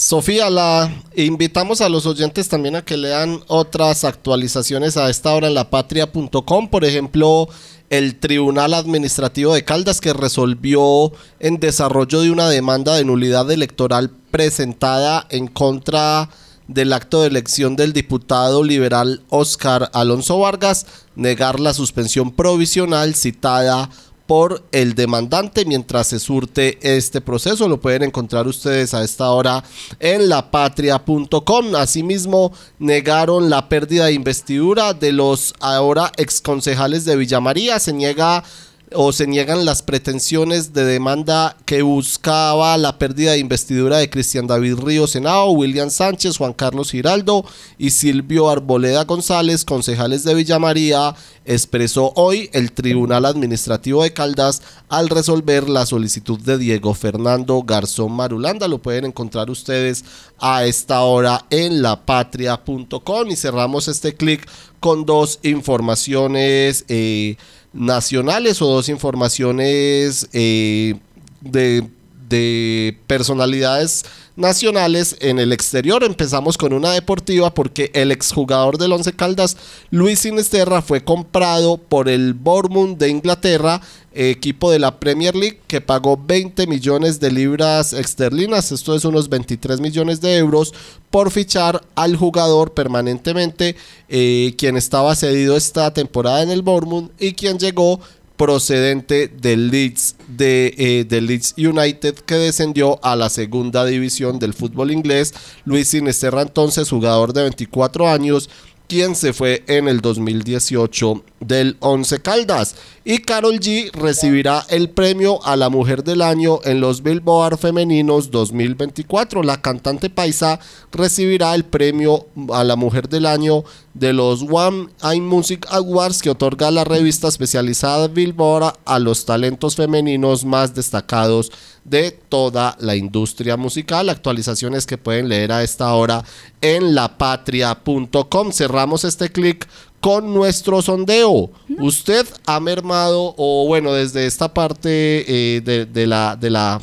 [0.00, 5.48] Sofía, la invitamos a los oyentes también a que lean otras actualizaciones a esta hora
[5.48, 7.50] en lapatria.com, por ejemplo,
[7.90, 14.08] el Tribunal Administrativo de Caldas que resolvió en desarrollo de una demanda de nulidad electoral
[14.30, 16.30] presentada en contra
[16.66, 23.90] del acto de elección del diputado liberal Oscar Alonso Vargas, negar la suspensión provisional citada
[24.30, 27.68] por el demandante mientras se surte este proceso.
[27.68, 29.64] Lo pueden encontrar ustedes a esta hora
[29.98, 31.74] en lapatria.com.
[31.74, 37.80] Asimismo, negaron la pérdida de investidura de los ahora exconcejales de Villa María.
[37.80, 38.44] Se niega
[38.92, 44.46] o se niegan las pretensiones de demanda que buscaba la pérdida de investidura de Cristian
[44.46, 47.44] David Ríos Senado, William Sánchez, Juan Carlos Giraldo
[47.78, 54.62] y Silvio Arboleda González, concejales de Villa María, expresó hoy el Tribunal Administrativo de Caldas
[54.88, 58.66] al resolver la solicitud de Diego Fernando Garzón Marulanda.
[58.66, 60.04] Lo pueden encontrar ustedes
[60.38, 64.48] a esta hora en lapatria.com y cerramos este clic
[64.80, 66.84] con dos informaciones.
[66.88, 67.36] Eh,
[67.72, 70.96] nacionales o dos informaciones eh,
[71.40, 71.88] de,
[72.28, 74.04] de personalidades
[74.36, 76.02] nacionales en el exterior.
[76.02, 79.56] Empezamos con una deportiva porque el exjugador del Once Caldas,
[79.90, 83.80] Luis Sinesterra, fue comprado por el Bournemouth de Inglaterra,
[84.12, 89.28] equipo de la Premier League, que pagó 20 millones de libras esterlinas, esto es unos
[89.28, 90.74] 23 millones de euros,
[91.10, 93.76] por fichar al jugador permanentemente,
[94.08, 98.00] eh, quien estaba cedido esta temporada en el Bournemouth y quien llegó
[98.40, 104.92] procedente del Leeds, de, eh, Leeds United que descendió a la segunda división del fútbol
[104.92, 105.34] inglés.
[105.66, 108.48] Luis Sinesterra entonces, jugador de 24 años,
[108.90, 112.74] quien se fue en el 2018 del Once Caldas.
[113.04, 118.32] Y Carol G recibirá el premio a la Mujer del Año en los Billboard Femeninos
[118.32, 119.44] 2024.
[119.44, 120.58] La cantante paisa
[120.90, 123.62] recibirá el premio a la Mujer del Año
[123.94, 129.76] de los One Eye Music Awards que otorga la revista especializada Billboard a los talentos
[129.76, 131.52] femeninos más destacados
[131.90, 134.08] de toda la industria musical.
[134.08, 136.24] Actualizaciones que pueden leer a esta hora
[136.60, 138.52] en lapatria.com.
[138.52, 139.68] Cerramos este clic
[140.00, 141.50] con nuestro sondeo.
[141.78, 146.80] Usted ha mermado, o bueno, desde esta parte eh, de, de la, de la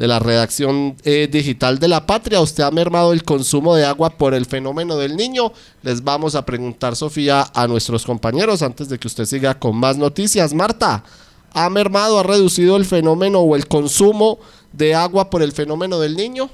[0.00, 2.40] de la redacción eh, digital de la patria.
[2.40, 5.52] Usted ha mermado el consumo de agua por el fenómeno del niño.
[5.82, 9.98] Les vamos a preguntar, Sofía, a nuestros compañeros antes de que usted siga con más
[9.98, 10.54] noticias.
[10.54, 11.04] Marta,
[11.52, 14.38] ¿ha mermado, ha reducido el fenómeno o el consumo
[14.72, 16.50] de agua por el fenómeno del niño?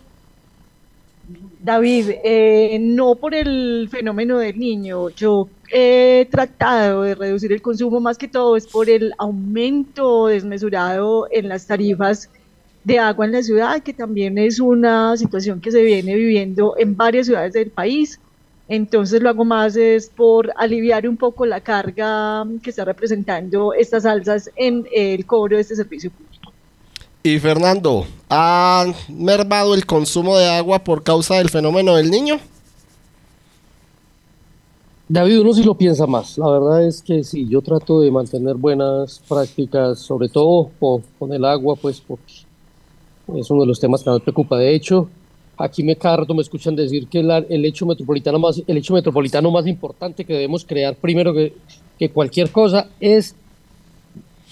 [1.66, 5.08] David, eh, no por el fenómeno del niño.
[5.10, 11.26] Yo he tratado de reducir el consumo más que todo es por el aumento desmesurado
[11.32, 12.30] en las tarifas
[12.84, 16.96] de agua en la ciudad, que también es una situación que se viene viviendo en
[16.96, 18.20] varias ciudades del país.
[18.68, 24.04] Entonces lo hago más es por aliviar un poco la carga que está representando estas
[24.04, 26.52] alzas en el cobro de este servicio público.
[27.22, 32.38] Y Fernando, ¿ha mermado el consumo de agua por causa del fenómeno del niño?
[35.08, 36.36] David, uno sí lo piensa más.
[36.36, 41.32] La verdad es que sí, yo trato de mantener buenas prácticas, sobre todo con, con
[41.32, 42.44] el agua, pues porque
[43.36, 44.56] es uno de los temas que más me preocupa.
[44.58, 45.08] De hecho,
[45.56, 49.66] aquí me carto, me escuchan decir que el, hecho metropolitano más, el hecho metropolitano más
[49.66, 51.52] importante que debemos crear primero que,
[51.98, 53.34] que cualquier cosa es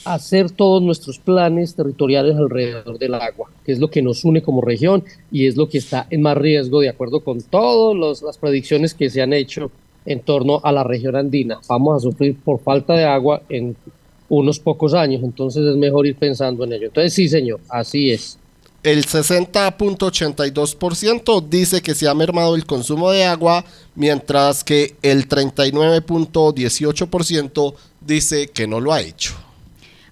[0.04, 4.60] hacer todos nuestros planes territoriales alrededor del agua, que es lo que nos une como
[4.60, 8.94] región y es lo que está en más riesgo de acuerdo con todas las predicciones
[8.94, 9.70] que se han hecho
[10.06, 11.60] en torno a la región andina.
[11.68, 13.76] Vamos a sufrir por falta de agua en
[14.28, 16.86] unos pocos años, entonces es mejor ir pensando en ello.
[16.86, 18.38] Entonces sí, señor, así es.
[18.84, 27.74] El 60.82% dice que se ha mermado el consumo de agua, mientras que el 39.18%
[28.02, 29.43] dice que no lo ha hecho.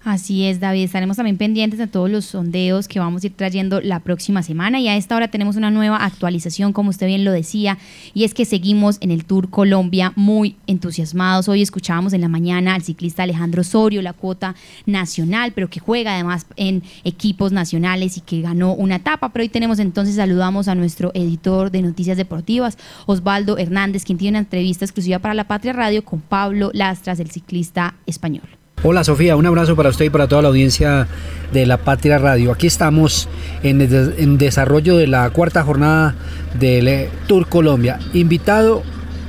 [0.05, 0.83] Así es, David.
[0.83, 4.81] Estaremos también pendientes de todos los sondeos que vamos a ir trayendo la próxima semana.
[4.81, 7.77] Y a esta hora tenemos una nueva actualización, como usted bien lo decía,
[8.13, 11.47] y es que seguimos en el Tour Colombia muy entusiasmados.
[11.47, 16.15] Hoy escuchábamos en la mañana al ciclista Alejandro Osorio, la cuota nacional, pero que juega
[16.15, 19.29] además en equipos nacionales y que ganó una etapa.
[19.29, 24.37] Pero hoy tenemos entonces, saludamos a nuestro editor de noticias deportivas, Osvaldo Hernández, quien tiene
[24.37, 28.62] una entrevista exclusiva para La Patria Radio con Pablo Lastras, el ciclista español.
[28.85, 31.07] Hola Sofía, un abrazo para usted y para toda la audiencia
[31.53, 32.51] de La Patria Radio.
[32.51, 33.29] Aquí estamos
[33.63, 36.15] en, en desarrollo de la cuarta jornada
[36.59, 37.99] del Tour Colombia.
[38.11, 38.83] Invitado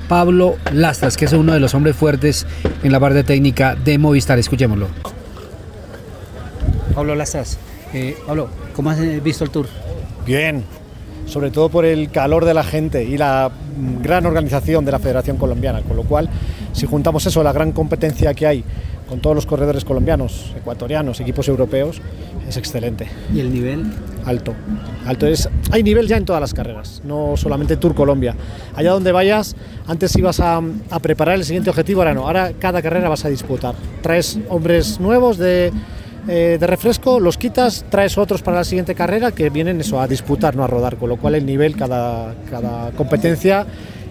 [0.08, 2.48] Pablo Lastras, que es uno de los hombres fuertes
[2.82, 4.40] en la parte técnica de Movistar.
[4.40, 4.88] Escuchémoslo.
[6.92, 7.56] Pablo Lastras,
[7.92, 9.68] eh, Pablo, ¿cómo has visto el Tour?
[10.26, 10.64] Bien,
[11.26, 13.52] sobre todo por el calor de la gente y la
[14.02, 16.28] gran organización de la Federación Colombiana, con lo cual,
[16.72, 18.64] si juntamos eso, la gran competencia que hay
[19.14, 22.02] con todos los corredores colombianos, ecuatorianos, equipos europeos,
[22.48, 23.06] es excelente.
[23.32, 23.84] ¿Y el nivel?
[24.26, 24.54] Alto.
[25.06, 28.34] Alto es, hay nivel ya en todas las carreras, no solamente Tour Colombia.
[28.74, 29.54] Allá donde vayas,
[29.86, 33.28] antes ibas a, a preparar el siguiente objetivo, ahora no, ahora cada carrera vas a
[33.28, 33.76] disputar.
[34.02, 35.70] Traes hombres nuevos de,
[36.26, 40.08] eh, de refresco, los quitas, traes otros para la siguiente carrera que vienen eso, a
[40.08, 43.64] disputar, no a rodar, con lo cual el nivel, cada, cada competencia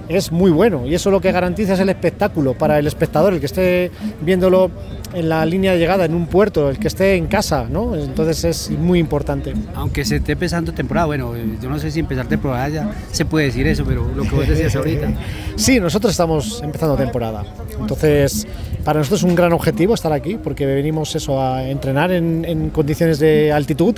[0.10, 3.40] es muy bueno y eso lo que garantiza es el espectáculo para el espectador, el
[3.40, 4.72] que esté viéndolo
[5.14, 7.96] en la línea de llegada, en un puerto, el que esté en casa, ¿no?
[7.96, 9.54] Entonces es muy importante.
[9.76, 13.48] Aunque se esté empezando temporada, bueno, yo no sé si empezar temporada ya se puede
[13.48, 15.12] decir eso, pero lo que vos decías ahorita.
[15.56, 17.44] Sí, nosotros estamos empezando temporada.
[17.80, 18.48] Entonces,
[18.84, 22.72] para nosotros es un gran objetivo estar aquí, porque venimos eso a entrenar en, en
[22.72, 23.96] condiciones de altitud.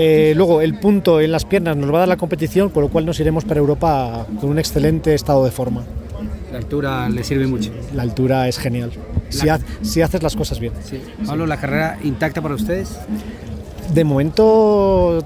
[0.00, 2.88] Eh, luego, el punto en las piernas nos va a dar la competición, con lo
[2.88, 5.82] cual nos iremos para Europa con un excelente estado de forma.
[6.52, 7.72] La altura le sirve mucho.
[7.96, 8.92] La altura es genial,
[9.28, 10.72] si, ha, si haces las cosas bien.
[10.84, 11.02] Sí.
[11.26, 12.96] Pablo, ¿la carrera intacta para ustedes?
[13.92, 15.24] De momento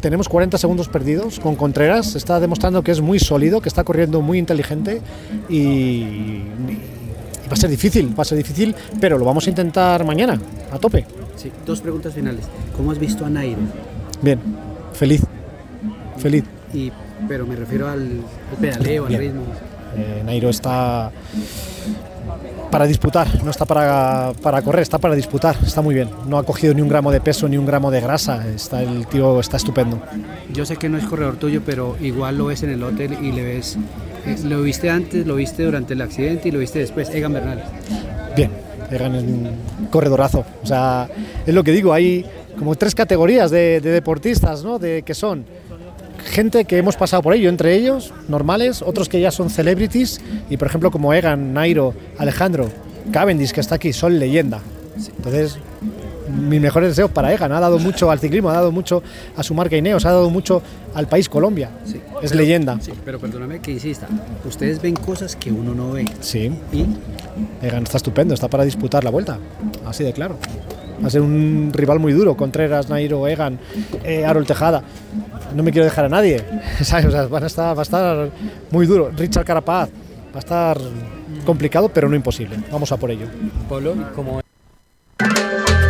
[0.00, 2.16] tenemos 40 segundos perdidos con Contreras.
[2.16, 5.02] Está demostrando que es muy sólido, que está corriendo muy inteligente
[5.50, 6.42] y, y
[7.52, 10.40] va a ser difícil, va a ser difícil, pero lo vamos a intentar mañana,
[10.72, 11.04] a tope.
[11.36, 12.46] Sí, dos preguntas finales.
[12.74, 13.58] ¿Cómo has visto a Nairo?
[14.22, 14.40] Bien,
[14.94, 15.22] feliz,
[16.16, 16.44] feliz.
[16.72, 16.90] Y,
[17.28, 19.20] pero me refiero al, al pedaleo, Bien.
[19.20, 19.42] al ritmo.
[19.96, 21.12] Eh, Nairo está
[22.70, 26.08] para disputar, no está para, para, correr, está para disputar, está muy bien.
[26.26, 29.06] No ha cogido ni un gramo de peso ni un gramo de grasa, está, el
[29.06, 30.00] tío está estupendo.
[30.52, 33.32] Yo sé que no es corredor tuyo, pero igual lo ves en el hotel y
[33.32, 33.76] le ves,
[34.26, 37.62] eh, lo viste antes, lo viste durante el accidente y lo viste después, Egan Bernal.
[38.34, 38.50] Bien,
[38.90, 39.50] Egan es un
[39.90, 41.08] corredorazo, o sea,
[41.46, 42.24] es lo que digo, hay
[42.58, 44.78] como tres categorías de, de deportistas, ¿no?
[44.78, 45.44] De, que son
[46.32, 50.56] gente que hemos pasado por ello, entre ellos, normales, otros que ya son celebrities, y
[50.56, 52.68] por ejemplo como Egan, Nairo, Alejandro,
[53.12, 54.60] Cavendish, que está aquí, son leyenda.
[55.16, 55.58] Entonces,
[56.28, 59.02] mis mejores deseos para Egan, ha dado mucho al ciclismo, ha dado mucho
[59.36, 60.62] a su marca Ineos, ha dado mucho
[60.94, 61.70] al país Colombia.
[61.84, 62.78] Sí, es pero, leyenda.
[62.80, 64.08] Sí, pero perdóname que insista,
[64.46, 66.06] ustedes ven cosas que uno no ve.
[66.20, 66.50] Sí.
[66.72, 66.86] ¿Y?
[67.64, 69.38] Egan está estupendo, está para disputar la vuelta,
[69.84, 70.38] así de claro.
[71.02, 73.58] Va a ser un rival muy duro, Contreras, Nairo, Egan,
[74.04, 74.82] eh, Harold Tejada.
[75.54, 76.44] No me quiero dejar a nadie,
[76.82, 77.06] ¿sabes?
[77.06, 78.30] O sea, van a estar, va a estar
[78.70, 79.10] muy duro.
[79.16, 80.78] Richard Carapaz, va a estar
[81.44, 82.56] complicado, pero no imposible.
[82.70, 83.26] Vamos a por ello.
[83.68, 84.40] Pablo, como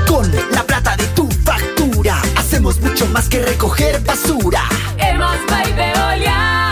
[0.09, 4.63] Con la plata de tu factura, hacemos mucho más que recoger basura.
[4.99, 5.37] Hemos
[5.77, 6.72] Veolia.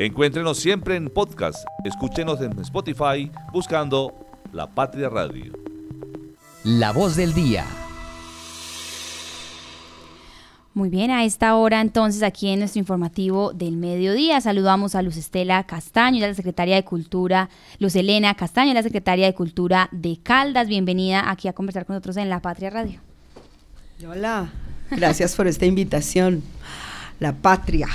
[0.00, 1.66] Encuéntrenos siempre en podcast.
[1.82, 4.14] Escúchenos en Spotify buscando
[4.52, 5.52] La Patria Radio.
[6.62, 7.66] La voz del día.
[10.72, 15.16] Muy bien, a esta hora entonces aquí en nuestro informativo del mediodía saludamos a Luz
[15.16, 20.68] Estela Castaño, la secretaria de Cultura, Luz Elena Castaño, la secretaria de Cultura de Caldas.
[20.68, 23.00] Bienvenida aquí a conversar con nosotros en La Patria Radio.
[24.08, 24.48] Hola,
[24.92, 26.44] gracias por esta invitación.
[27.18, 27.88] La Patria.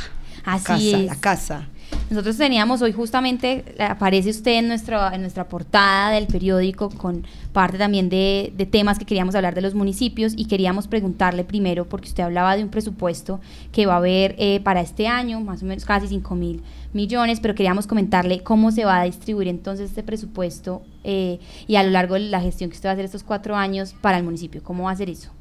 [0.44, 1.06] Así casa, es.
[1.06, 1.68] La casa.
[2.10, 7.80] Nosotros teníamos hoy justamente, aparece usted en, nuestro, en nuestra portada del periódico con parte
[7.80, 12.24] también de, temas que queríamos hablar de los municipios y queríamos preguntarle primero, porque usted
[12.24, 13.40] hablaba de un presupuesto
[13.72, 16.62] que va a haber eh, para este año, más o menos casi 5 mil
[16.94, 21.84] millones, pero queríamos comentarle cómo se va a distribuir entonces este presupuesto eh, y a
[21.84, 24.24] lo largo de la gestión que usted va a hacer estos cuatro años para el
[24.24, 24.62] municipio.
[24.62, 25.32] ¿Cómo va a hacer eso?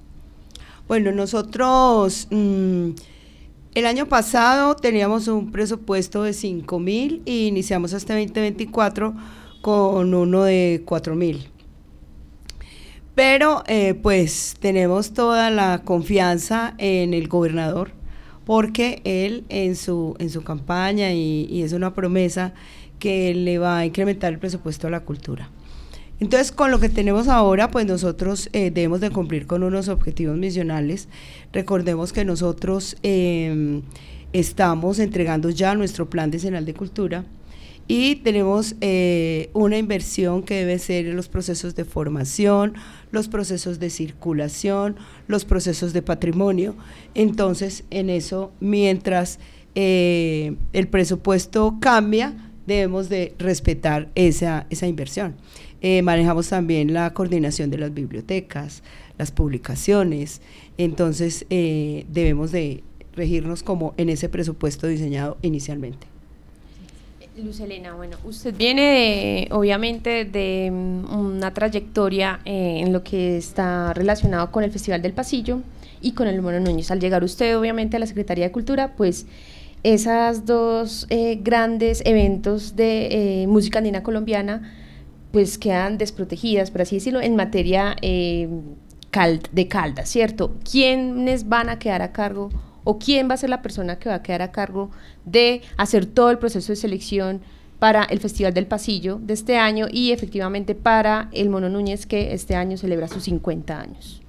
[0.89, 2.29] Bueno, nosotros...
[2.31, 2.93] Mmm,
[3.75, 9.15] el año pasado teníamos un presupuesto de 5 mil y iniciamos este 2024
[9.63, 11.49] con uno de 4 mil.
[13.15, 17.93] Pero eh, pues tenemos toda la confianza en el gobernador
[18.45, 22.55] porque él en su, en su campaña y es una promesa
[22.99, 25.49] que le va a incrementar el presupuesto a la cultura.
[26.23, 30.39] Entonces, con lo que tenemos ahora, pues nosotros eh, debemos de cumplir con unos objetivos
[30.39, 31.09] misionales.
[31.53, 33.83] Recordemos que nosotros eh,
[34.33, 37.25] estamos entregando ya nuestro plan decenal de cultura
[37.89, 42.75] y tenemos eh, una inversión que debe ser en los procesos de formación,
[43.11, 44.95] los procesos de circulación,
[45.27, 46.77] los procesos de patrimonio.
[47.17, 49.41] Entonces, en eso, mientras
[49.75, 52.33] el presupuesto cambia,
[52.65, 55.35] debemos de respetar esa, esa inversión.
[55.85, 58.85] Eh, manejamos también la coordinación de las bibliotecas,
[59.19, 60.41] las publicaciones,
[60.79, 62.85] entonces eh, debemos de
[63.17, 66.07] regirnos como en ese presupuesto diseñado inicialmente.
[67.37, 73.37] Luz Elena, bueno, usted viene de, obviamente de um, una trayectoria eh, en lo que
[73.37, 75.63] está relacionado con el Festival del Pasillo
[76.01, 76.93] y con el Mono Núñez.
[76.93, 79.27] Al llegar usted obviamente a la Secretaría de Cultura, pues
[79.83, 81.09] esas dos
[81.41, 84.79] grandes eventos de música andina colombiana
[85.33, 88.49] pues quedan desprotegidas, por así decirlo, en materia eh,
[89.53, 90.55] de calda, ¿cierto?
[90.71, 92.51] ¿Quiénes van a quedar a cargo
[92.85, 94.91] o quién va a ser la persona que va a quedar a cargo
[95.25, 97.41] de hacer todo el proceso de selección
[97.79, 102.33] para el Festival del Pasillo de este año y efectivamente para el Mono Núñez que
[102.33, 104.23] este año celebra sus 50 años?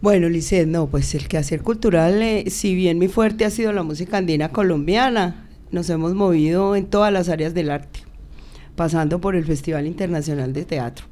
[0.00, 3.82] Bueno, Lisset, no, pues el quehacer cultural, eh, si bien mi fuerte ha sido la
[3.82, 8.00] música andina colombiana, nos hemos movido en todas las áreas del arte,
[8.78, 11.06] pasando por el Festival Internacional de Teatro,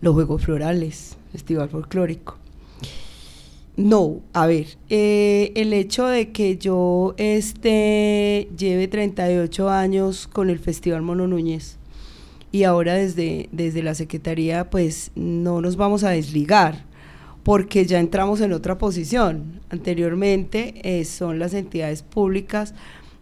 [0.00, 2.38] los Juegos Florales, Festival Folclórico.
[3.76, 10.60] No, a ver, eh, el hecho de que yo este, lleve 38 años con el
[10.60, 11.78] Festival Mono Núñez
[12.52, 16.84] y ahora desde, desde la Secretaría, pues no nos vamos a desligar
[17.42, 19.60] porque ya entramos en otra posición.
[19.68, 22.74] Anteriormente eh, son las entidades públicas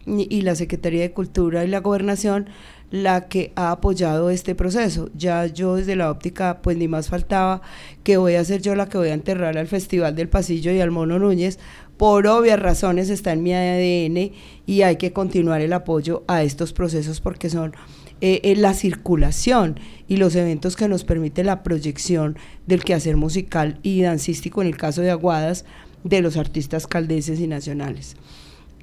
[0.05, 2.49] y, y, la Secretaría de Cultura y la Gobernación
[2.91, 5.09] la que ha apoyado este proceso.
[5.15, 7.61] Ya yo desde la óptica, pues ni más faltaba
[8.03, 10.81] que voy a ser yo la que voy a enterrar al Festival del Pasillo y
[10.81, 11.59] al Mono Núñez.
[11.97, 14.31] Por obvias razones está en mi ADN
[14.65, 17.73] y hay que continuar el apoyo a estos procesos porque son
[18.21, 22.37] eh, eh, la circulación y los eventos que nos permite la proyección
[22.67, 25.65] del quehacer musical y dancístico en el caso de Aguadas
[26.03, 28.15] de los artistas caldeses y nacionales.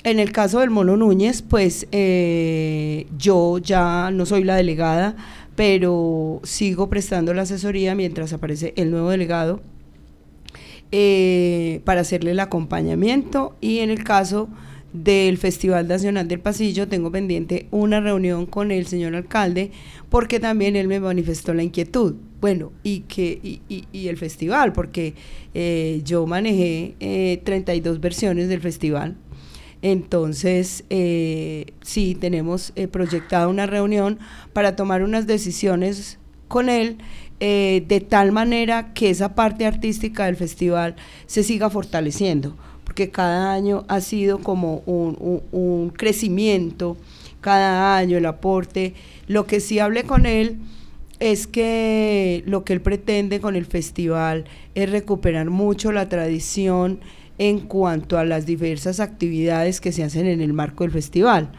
[0.06, 5.16] En el caso del Mono Núñez, pues eh, yo ya no soy la delegada,
[5.56, 9.60] pero sigo prestando la asesoría mientras aparece el nuevo delegado
[10.92, 13.56] eh, para hacerle el acompañamiento.
[13.60, 14.48] Y en el caso
[14.92, 19.72] del Festival Nacional del Pasillo tengo pendiente una reunión con el señor alcalde
[20.08, 22.14] porque también él me manifestó la inquietud.
[22.40, 25.14] Bueno, y, que, y, el festival, porque
[25.52, 29.16] eh, yo manejé 32 versiones del festival
[29.86, 34.18] entonces, eh, sí, tenemos eh, proyectada una reunión
[34.52, 36.18] para tomar unas decisiones
[36.48, 36.98] con él
[37.38, 43.52] eh, de tal manera que esa parte artística del festival se siga fortaleciendo, porque cada
[43.52, 46.96] año ha sido como un, un crecimiento,
[47.40, 48.94] cada año el aporte.
[49.28, 50.58] Lo que sí hablé con él
[51.20, 56.98] es que lo que él pretende con el festival es recuperar mucho la tradición
[57.38, 61.52] en cuanto a las diversas actividades que se hacen en el marco del festival.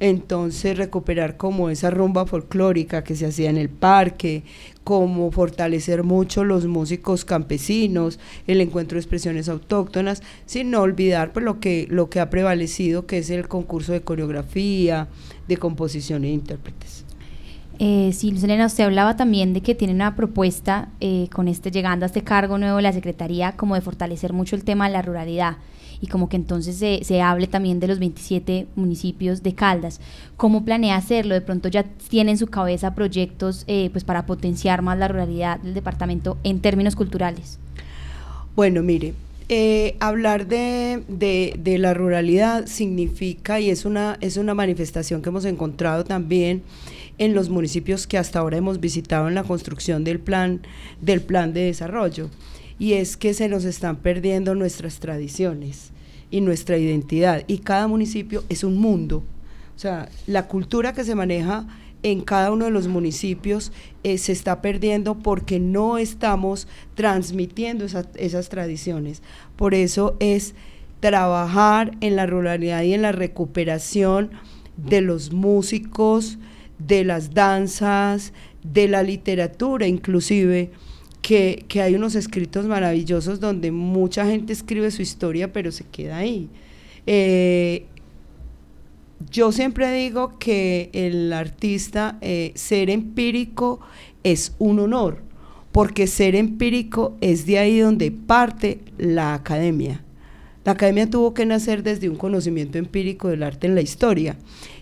[0.00, 4.42] Entonces recuperar como esa rumba folclórica que se hacía en el parque,
[4.82, 11.44] como fortalecer mucho los músicos campesinos, el encuentro de expresiones autóctonas, sin no olvidar pues,
[11.44, 15.06] lo, que, lo que ha prevalecido, que es el concurso de coreografía,
[15.46, 17.04] de composición e intérpretes.
[17.84, 22.04] Eh, sí, Selena, usted hablaba también de que tiene una propuesta eh, con este llegando
[22.04, 25.02] a este cargo nuevo de la Secretaría como de fortalecer mucho el tema de la
[25.02, 25.56] ruralidad
[26.00, 30.00] y como que entonces se, se hable también de los 27 municipios de Caldas.
[30.36, 31.34] ¿Cómo planea hacerlo?
[31.34, 35.58] De pronto ya tiene en su cabeza proyectos eh, pues para potenciar más la ruralidad
[35.58, 37.58] del departamento en términos culturales.
[38.54, 39.14] Bueno, mire,
[39.48, 45.30] eh, hablar de, de, de, la ruralidad significa, y es una, es una manifestación que
[45.30, 46.62] hemos encontrado también
[47.18, 50.62] en los municipios que hasta ahora hemos visitado en la construcción del plan,
[51.00, 52.28] del plan de desarrollo.
[52.78, 55.92] Y es que se nos están perdiendo nuestras tradiciones
[56.30, 57.44] y nuestra identidad.
[57.46, 59.22] Y cada municipio es un mundo.
[59.76, 61.66] O sea, la cultura que se maneja
[62.02, 68.48] en cada uno de los municipios eh, se está perdiendo porque no estamos transmitiendo esas
[68.48, 69.22] tradiciones.
[69.56, 70.54] Por eso es
[71.00, 74.30] trabajar en la ruralidad y en la recuperación
[74.76, 76.38] de los músicos,
[76.78, 80.70] de las danzas, de la literatura inclusive,
[81.22, 86.48] que, hay unos escritos maravillosos donde mucha gente escribe su historia, pero se queda ahí.
[87.06, 87.86] Eh,
[89.30, 93.80] yo siempre digo que el artista, eh, ser empírico
[94.24, 95.22] es un honor,
[95.70, 100.04] porque ser empírico es de ahí donde parte la academia.
[100.64, 104.36] La academia tuvo que nacer desde un conocimiento empírico del arte en la historia.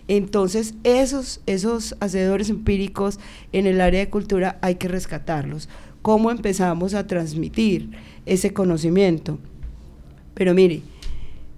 [0.07, 3.19] Entonces, esos, esos hacedores empíricos
[3.51, 5.69] en el área de cultura hay que rescatarlos.
[6.01, 7.91] ¿Cómo empezamos a transmitir
[8.25, 9.37] ese conocimiento?
[10.33, 10.81] Pero mire,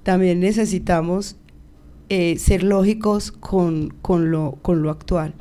[0.03, 1.37] también necesitamos
[2.09, 3.93] eh, ser lógicos con,
[4.29, 5.33] lo, con lo actual.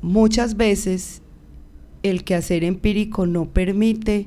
[0.00, 1.22] Muchas veces
[2.02, 4.26] el quehacer empírico no permite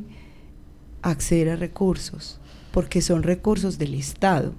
[1.02, 2.40] acceder a recursos,
[2.72, 4.54] porque son recursos del Estado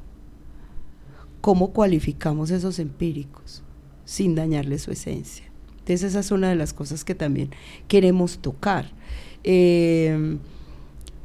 [1.46, 3.62] ¿Cómo cualificamos esos empíricos
[4.04, 5.44] sin dañarle su esencia?
[5.78, 7.50] Entonces esa es una de las cosas que también
[7.86, 8.90] queremos tocar.
[9.44, 10.38] Eh,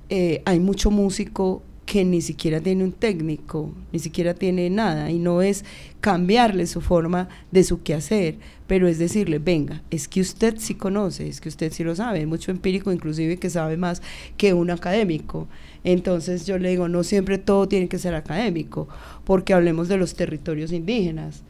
[0.10, 5.20] eh, hay mucho músico que ni siquiera tiene un técnico, ni siquiera tiene nada, y
[5.20, 5.66] no es
[6.00, 11.28] cambiarle su forma de su quehacer, pero es decirle, venga, es que usted sí conoce,
[11.28, 14.02] es que usted sí lo sabe, hay mucho empírico inclusive que sabe más
[14.38, 15.50] que un académico.
[15.84, 18.88] Entonces yo le digo, no siempre todo tiene que ser académico,
[19.26, 21.44] porque hablemos de los territorios indígenas.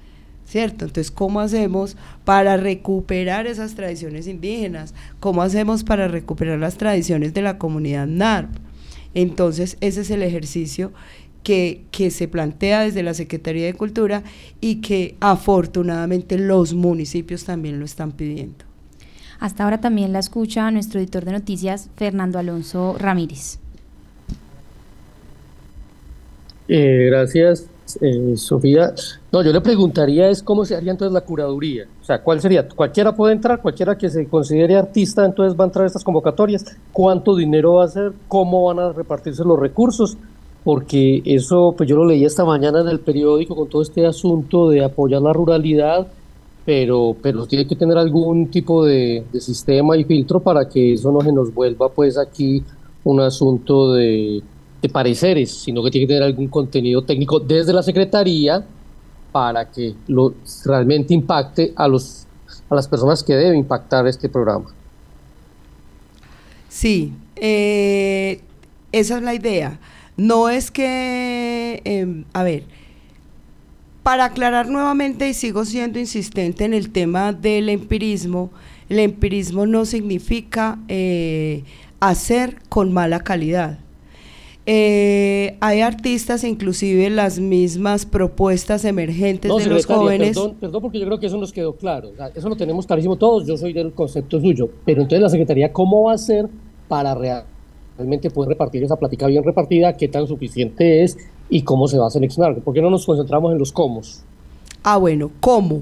[0.47, 0.85] ¿Cierto?
[0.85, 4.95] Entonces, ¿cómo hacemos para recuperar esas tradiciones indígenas?
[5.19, 8.49] ¿Cómo hacemos para recuperar las tradiciones de la comunidad NARP?
[9.13, 10.91] Entonces, ese es el ejercicio
[11.43, 14.23] que, que, se plantea desde la Secretaría de Cultura
[14.59, 18.65] y que afortunadamente los municipios también lo están pidiendo.
[19.39, 23.57] Hasta ahora también la escucha nuestro editor de noticias, Fernando Alonso Ramírez.
[26.67, 27.70] Eh, gracias,
[28.01, 28.93] eh, Sofía.
[29.31, 31.85] No, yo le preguntaría es cómo se haría entonces la curaduría.
[32.01, 32.67] O sea, ¿cuál sería?
[32.67, 36.65] Cualquiera puede entrar, cualquiera que se considere artista, entonces va a entrar a estas convocatorias.
[36.91, 38.13] ¿Cuánto dinero va a ser?
[38.27, 40.17] ¿Cómo van a repartirse los recursos?
[40.63, 44.69] Porque eso, pues yo lo leí esta mañana en el periódico con todo este asunto
[44.69, 46.07] de apoyar la ruralidad
[46.63, 51.11] pero, pero tiene que tener algún tipo de, de sistema y filtro para que eso
[51.11, 52.63] no se nos vuelva pues aquí
[53.03, 54.43] un asunto de,
[54.81, 58.65] de pareceres, sino que tiene que tener algún contenido técnico desde la Secretaría
[59.31, 60.33] para que lo,
[60.65, 62.25] realmente impacte a, los,
[62.69, 64.73] a las personas que debe impactar este programa.
[66.67, 68.41] Sí, eh,
[68.91, 69.79] esa es la idea.
[70.17, 72.63] No es que, em, a ver,
[74.03, 78.51] para aclarar nuevamente y sigo siendo insistente en el tema del empirismo,
[78.89, 81.63] el empirismo no significa eh,
[81.99, 83.79] hacer con mala calidad.
[84.67, 90.37] Eh, hay artistas, inclusive las mismas propuestas emergentes de los jóvenes.
[90.37, 92.11] Perdón, perdón, porque yo creo que eso nos quedó claro.
[92.35, 93.47] eso lo tenemos clarísimo todos.
[93.47, 94.69] Yo soy del concepto suyo.
[94.85, 96.47] Pero entonces la Secretaría, ¿cómo va a hacer
[96.87, 99.97] para realmente poder repartir esa plática bien repartida?
[99.97, 101.17] ¿Qué tan suficiente es?
[101.49, 102.59] ¿Y cómo se va a seleccionar?
[102.59, 104.01] ¿Por qué no nos concentramos en los cómo?
[104.83, 105.81] Ah, bueno, ¿cómo?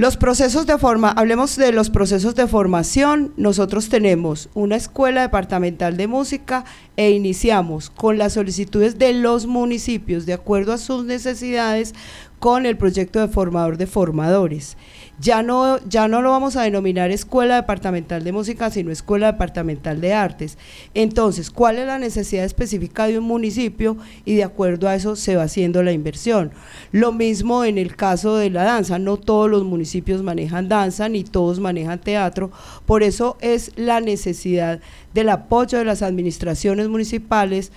[0.00, 3.34] Los procesos de forma, hablemos de los procesos de formación.
[3.36, 6.64] Nosotros tenemos una escuela departamental de música
[6.96, 11.94] e iniciamos con las solicitudes de los municipios de acuerdo a sus necesidades
[12.40, 14.76] con el proyecto de formador de formadores.
[15.20, 20.00] Ya no, ya no lo vamos a denominar escuela departamental de música, sino escuela departamental
[20.00, 20.56] de artes.
[20.94, 23.98] Entonces, ¿cuál es la necesidad específica de un municipio?
[24.24, 26.50] Y de acuerdo a eso se va haciendo la inversión.
[26.90, 31.22] Lo mismo en el caso de la danza, no todos los municipios manejan danza, ni
[31.24, 32.50] todos manejan teatro,
[32.86, 34.80] por eso es la necesidad
[35.12, 37.70] del apoyo de las administraciones municipales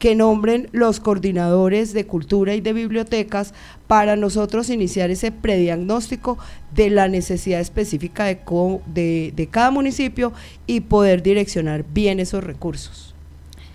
[0.00, 3.52] que nombren los coordinadores de cultura y de bibliotecas
[3.86, 6.38] para nosotros iniciar ese prediagnóstico
[6.74, 10.32] de la necesidad específica de, de, cada municipio
[10.66, 13.14] y poder direccionar bien esos recursos.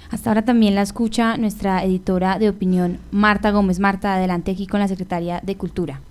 [0.09, 3.79] Hasta ahora también la escucha nuestra editora de opinión, Marta Gómez.
[3.79, 6.01] Marta, adelante aquí con la Secretaria de Cultura.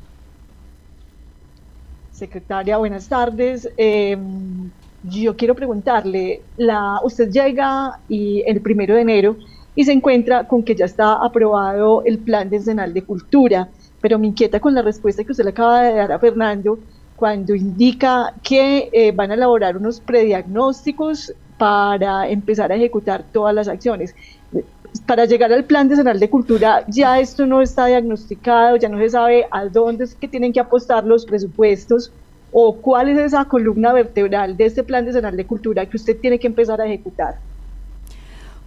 [2.13, 3.69] Secretaria, buenas tardes.
[3.77, 4.71] Em,
[5.03, 9.37] yo quiero preguntarle, la, usted llega y el primero de enero
[9.77, 13.69] y se encuentra con que ya está aprobado el Plan Decenal de Cultura,
[14.01, 16.79] pero me inquieta con la respuesta que usted le acaba de dar a Fernando
[17.17, 23.69] cuando indica que eh, van a elaborar unos prediagnósticos para empezar a ejecutar todas las
[23.69, 24.15] acciones.
[25.07, 29.11] Para llegar al Plan Decenal de Cultura, ya esto no está diagnosticado, ya no se
[29.11, 32.13] sabe a dónde es que tienen que apostar los presupuestos
[32.53, 36.39] o cuál es esa columna vertebral de este Plan Decenal de Cultura que usted tiene
[36.39, 37.39] que empezar a ejecutar.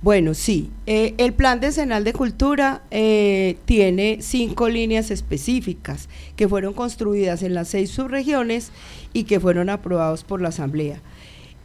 [0.04, 6.74] Bueno, sí, eh, el Plan Decenal de Cultura eh, tiene cinco líneas específicas que fueron
[6.74, 8.72] construidas en las seis subregiones
[9.12, 11.02] y que fueron aprobados por la Asamblea.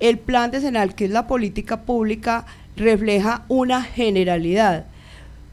[0.00, 4.86] El Plan Decenal, que es la política pública, refleja una generalidad.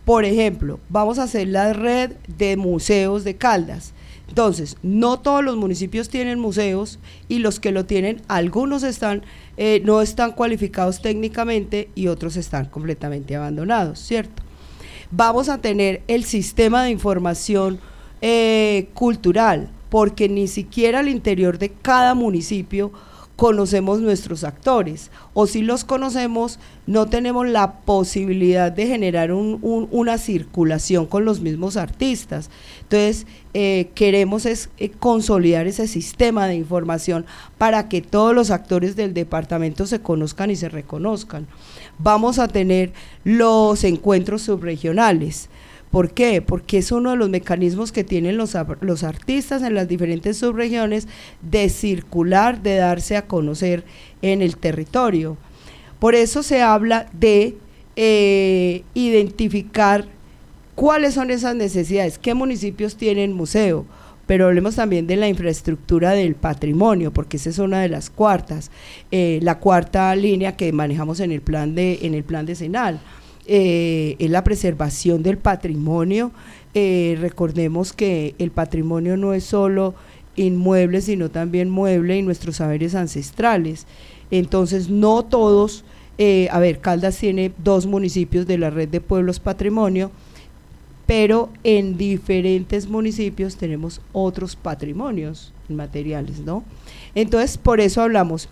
[0.05, 3.93] Por ejemplo, vamos a hacer la red de museos de Caldas.
[4.29, 9.23] Entonces, no todos los municipios tienen museos y los que lo tienen, algunos están
[9.57, 14.41] eh, no están cualificados técnicamente y otros están completamente abandonados, ¿cierto?
[15.11, 17.79] Vamos a tener el sistema de información
[18.21, 22.91] eh, cultural, porque ni siquiera al interior de cada municipio
[23.39, 31.05] conocemos nuestros actores o si los conocemos no tenemos la posibilidad de generar una circulación
[31.05, 32.49] con los mismos artistas.
[32.81, 37.25] Entonces eh, queremos es, eh, consolidar ese sistema de información
[37.57, 41.47] para que todos los actores del departamento se conozcan y se reconozcan.
[41.97, 42.91] Vamos a tener
[43.23, 45.47] los encuentros subregionales
[45.91, 46.41] ¿Por qué?
[46.41, 51.07] Porque es uno de los mecanismos que tienen los, los artistas en las diferentes subregiones
[51.41, 53.83] de circular, de darse a conocer
[54.21, 55.35] en el territorio.
[55.99, 57.57] Por eso se habla de
[57.95, 60.05] eh, identificar
[60.75, 63.85] cuáles son esas necesidades, qué municipios tienen museo,
[64.27, 68.69] pero hablemos también de la infraestructura del patrimonio, porque esa es una de las cuartas,
[69.09, 73.01] eh, la cuarta línea que manejamos en el plan de, en el plan decenal
[73.51, 76.31] eh, es la preservación del patrimonio.
[76.75, 79.95] Eh, recordemos que el patrimonio no es solo
[80.35, 83.87] inmueble, sino también mueble y nuestros saberes ancestrales.
[84.29, 85.83] Entonces, no todos,
[86.19, 90.11] eh, a ver, Caldas tiene dos municipios de la red de pueblos patrimonio,
[91.07, 96.63] pero en diferentes municipios tenemos otros patrimonios materiales, ¿no?
[97.15, 98.47] Entonces, por eso hablamos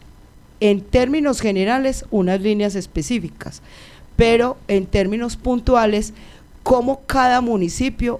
[0.60, 3.62] en términos generales unas líneas específicas
[4.18, 6.13] pero en términos puntuales,
[6.63, 8.20] cómo cada municipio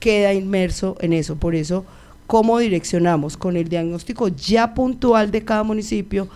[0.00, 1.36] queda inmerso en eso.
[1.36, 1.84] Por eso,
[2.26, 6.28] cómo direccionamos con el diagnóstico ya puntual de cada municipio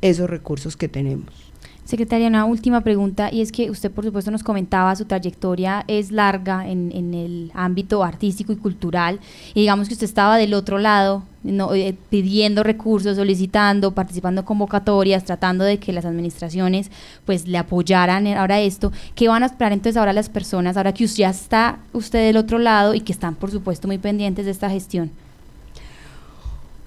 [0.00, 1.43] esos recursos que tenemos.
[1.84, 6.10] Secretaria, una última pregunta y es que usted por supuesto nos comentaba su trayectoria es
[6.10, 9.20] larga en, el ámbito artístico y cultural
[9.52, 14.46] y digamos que usted estaba del otro lado no, eh, pidiendo recursos, solicitando, participando en
[14.46, 16.90] convocatorias, tratando de que las administraciones
[17.26, 18.90] pues le apoyaran ahora esto.
[19.14, 22.58] ¿Qué van a esperar entonces ahora las personas, ahora que ya está usted del otro
[22.58, 25.10] lado y que están por supuesto muy pendientes de esta gestión?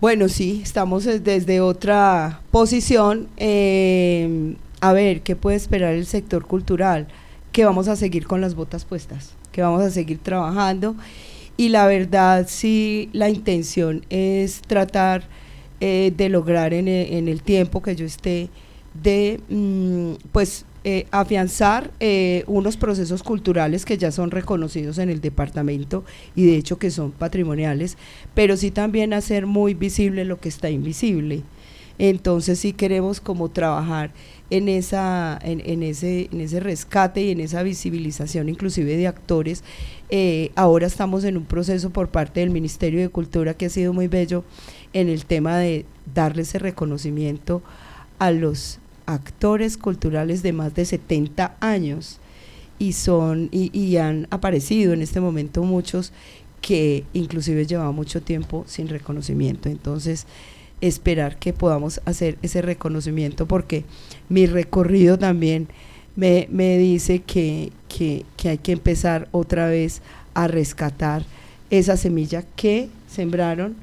[0.01, 3.27] Bueno, sí, estamos desde otra posición.
[3.37, 7.07] Eh, a ver, ¿qué puede esperar el sector cultural?
[7.51, 10.95] Que vamos a seguir con las botas puestas, que vamos a seguir trabajando.
[11.57, 15.23] Y la verdad, sí, la intención es tratar
[15.79, 18.49] eh, de lograr en el, tiempo que yo esté,
[18.93, 25.21] de mm, pues eh, afianzar eh, unos procesos culturales que ya son reconocidos en el
[25.21, 26.03] departamento
[26.35, 27.97] y de hecho que son patrimoniales,
[28.33, 31.43] pero sí también hacer muy visible lo que está invisible.
[31.99, 34.11] Entonces sí queremos como trabajar
[34.49, 39.63] en, esa, en, ese, en ese rescate y en esa visibilización inclusive de actores.
[40.09, 43.93] Eh, ahora estamos en un proceso por parte del Ministerio de Cultura que ha sido
[43.93, 44.43] muy bello
[44.93, 47.61] en el tema de darle ese reconocimiento
[48.19, 52.19] a los actores culturales de más de 70 años
[52.79, 56.13] y son y, y han aparecido en este momento muchos
[56.61, 59.69] que inclusive llevaba mucho tiempo sin reconocimiento.
[59.69, 60.25] Entonces,
[60.81, 63.85] esperar que podamos hacer ese reconocimiento porque
[64.29, 65.67] mi recorrido también
[66.15, 67.71] me, dice que,
[68.43, 70.01] hay que empezar otra vez
[70.33, 71.23] a rescatar
[71.69, 73.75] esa semilla que sembraron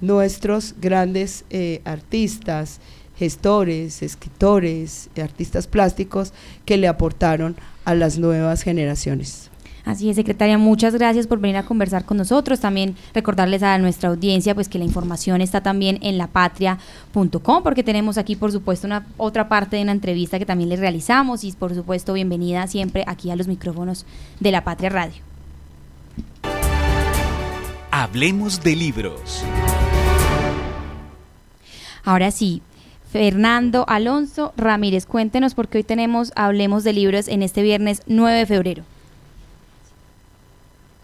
[0.00, 2.80] nuestros grandes eh, artistas,
[3.18, 6.32] gestores, escritores, artistas plásticos
[6.64, 9.45] que le aportaron a las nuevas generaciones.
[9.86, 12.58] Así es, secretaria, muchas gracias por venir a conversar con nosotros.
[12.58, 18.18] También recordarles a nuestra audiencia pues que la información está también en lapatria.com porque tenemos
[18.18, 21.72] aquí por supuesto una otra parte de una entrevista que también les realizamos y por
[21.72, 24.06] supuesto bienvenida siempre aquí a los micrófonos
[24.40, 25.22] de La Patria Radio.
[27.92, 29.44] Hablemos de libros.
[32.02, 32.60] Ahora sí,
[33.12, 38.38] Fernando Alonso Ramírez, cuéntenos por qué hoy tenemos Hablemos de libros en este viernes 9
[38.38, 38.95] de febrero.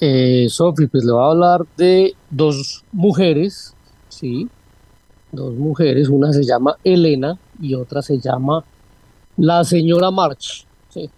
[0.05, 3.73] Eh, Sofi, pues le voy a hablar de dos mujeres,
[4.09, 4.49] ¿sí?
[5.31, 8.65] Dos mujeres, una se llama Elena y otra se llama
[9.37, 10.67] la señora March.
[10.89, 11.09] ¿sí?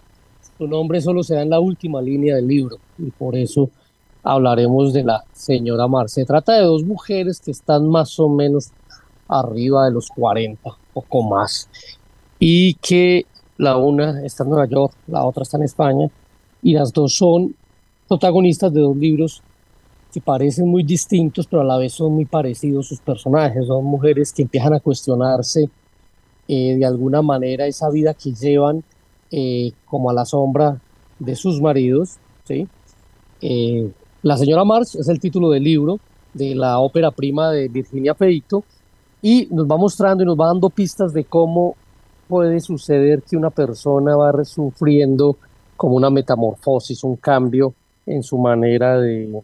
[0.55, 3.71] Su nombre solo se da en la última línea del libro y por eso
[4.21, 6.09] hablaremos de la señora March.
[6.09, 8.69] Se trata de dos mujeres que están más o menos
[9.27, 10.61] arriba de los 40,
[10.93, 11.67] poco más,
[12.37, 13.25] y que
[13.57, 16.07] la una está en Nueva York, la otra está en España,
[16.61, 17.55] y las dos son
[18.07, 19.41] protagonistas de dos libros
[20.13, 23.67] que parecen muy distintos, pero a la vez son muy parecidos sus personajes.
[23.67, 25.69] Son mujeres que empiezan a cuestionarse
[26.47, 28.83] eh, de alguna manera esa vida que llevan
[29.31, 30.79] eh, como a la sombra
[31.19, 32.17] de sus maridos.
[32.45, 32.67] ¿sí?
[33.41, 33.91] Eh,
[34.21, 35.99] la señora Marx es el título del libro
[36.33, 38.63] de la ópera prima de Virginia Feito
[39.21, 41.75] y nos va mostrando y nos va dando pistas de cómo
[42.27, 45.37] puede suceder que una persona va sufriendo
[45.75, 47.73] como una metamorfosis, un cambio
[48.05, 49.41] en su manera de,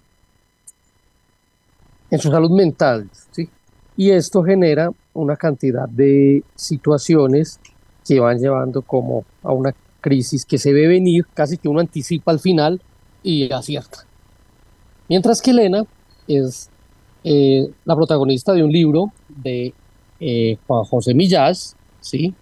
[2.12, 3.49] en su salud mental, ¿sí?
[3.97, 7.59] Y esto genera una cantidad de situaciones
[8.07, 12.32] que van llevando como a una crisis que se ve venir, casi que uno anticipa
[12.32, 12.82] al final
[13.24, 14.05] y acierta.
[15.07, 15.84] Mientras que Elena
[16.28, 16.70] es
[17.24, 19.74] eh, la protagonista de un libro de
[20.20, 22.34] eh, Juan José Millás, ¿sí?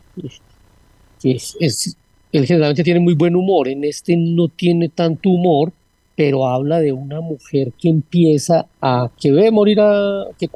[1.21, 1.97] que es, es,
[2.31, 5.71] él generalmente tiene muy buen humor, en este no tiene tanto humor,
[6.19, 10.49] pero habla de una mujer que empieza a, que ve morir a, que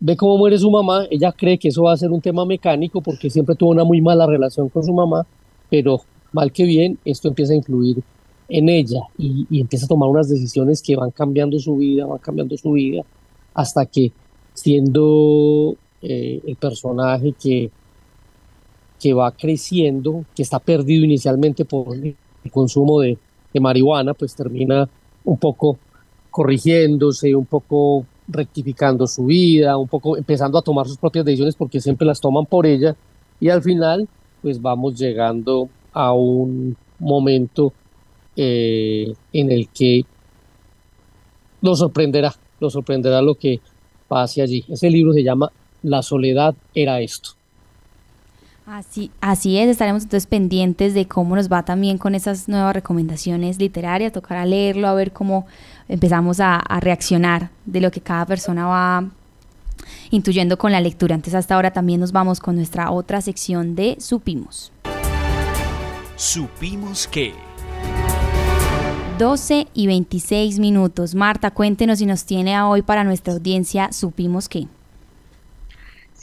[0.00, 3.02] ve cómo muere su mamá, ella cree que eso va a ser un tema mecánico
[3.02, 5.26] porque siempre tuvo una muy mala relación con su mamá,
[5.68, 6.00] pero
[6.32, 8.02] mal que bien, esto empieza a influir
[8.48, 12.56] en ella y, empieza a tomar unas decisiones que van cambiando su vida, van cambiando
[12.56, 13.02] su vida,
[13.52, 14.12] hasta que
[14.54, 17.70] siendo eh, el personaje que,
[18.98, 22.16] que va creciendo, que está perdido inicialmente por el
[22.50, 23.18] consumo de,
[23.54, 24.88] de marihuana, pues termina
[25.24, 25.78] un poco
[26.30, 31.80] corrigiéndose, un poco rectificando su vida, un poco empezando a tomar sus propias decisiones porque
[31.80, 32.96] siempre las toman por ella
[33.40, 34.08] y al final
[34.42, 37.72] pues vamos llegando a un momento
[38.36, 40.02] eh, en el que
[41.62, 43.60] nos sorprenderá, nos sorprenderá lo que
[44.08, 44.64] pase allí.
[44.68, 45.50] Ese libro se llama
[45.82, 47.30] La soledad era esto.
[48.66, 53.58] Así, así es, estaremos entonces pendientes de cómo nos va también con esas nuevas recomendaciones
[53.58, 55.46] literarias, tocar a leerlo, a ver cómo
[55.86, 59.04] empezamos a, a reaccionar de lo que cada persona va
[60.10, 61.14] intuyendo con la lectura.
[61.14, 64.72] Antes hasta ahora también nos vamos con nuestra otra sección de Supimos.
[66.16, 67.34] Supimos que...
[69.18, 71.14] 12 y 26 minutos.
[71.14, 74.66] Marta, cuéntenos si nos tiene a hoy para nuestra audiencia Supimos que.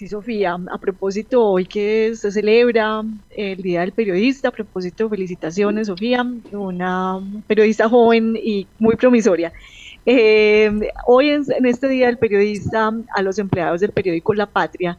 [0.01, 5.85] Sí, Sofía, a propósito, hoy que se celebra el Día del Periodista, a propósito, felicitaciones,
[5.85, 9.53] Sofía, una periodista joven y muy promisoria.
[10.07, 10.71] Eh,
[11.05, 14.97] hoy en, este Día del Periodista, a los empleados del periódico La Patria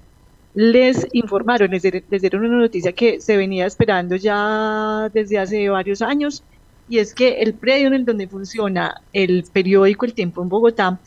[0.55, 6.45] les informaron, les dieron una noticia que se venía esperando ya desde hace varios años,
[6.89, 11.01] y es que el predio en el donde funciona el periódico El Tiempo en Bogotá,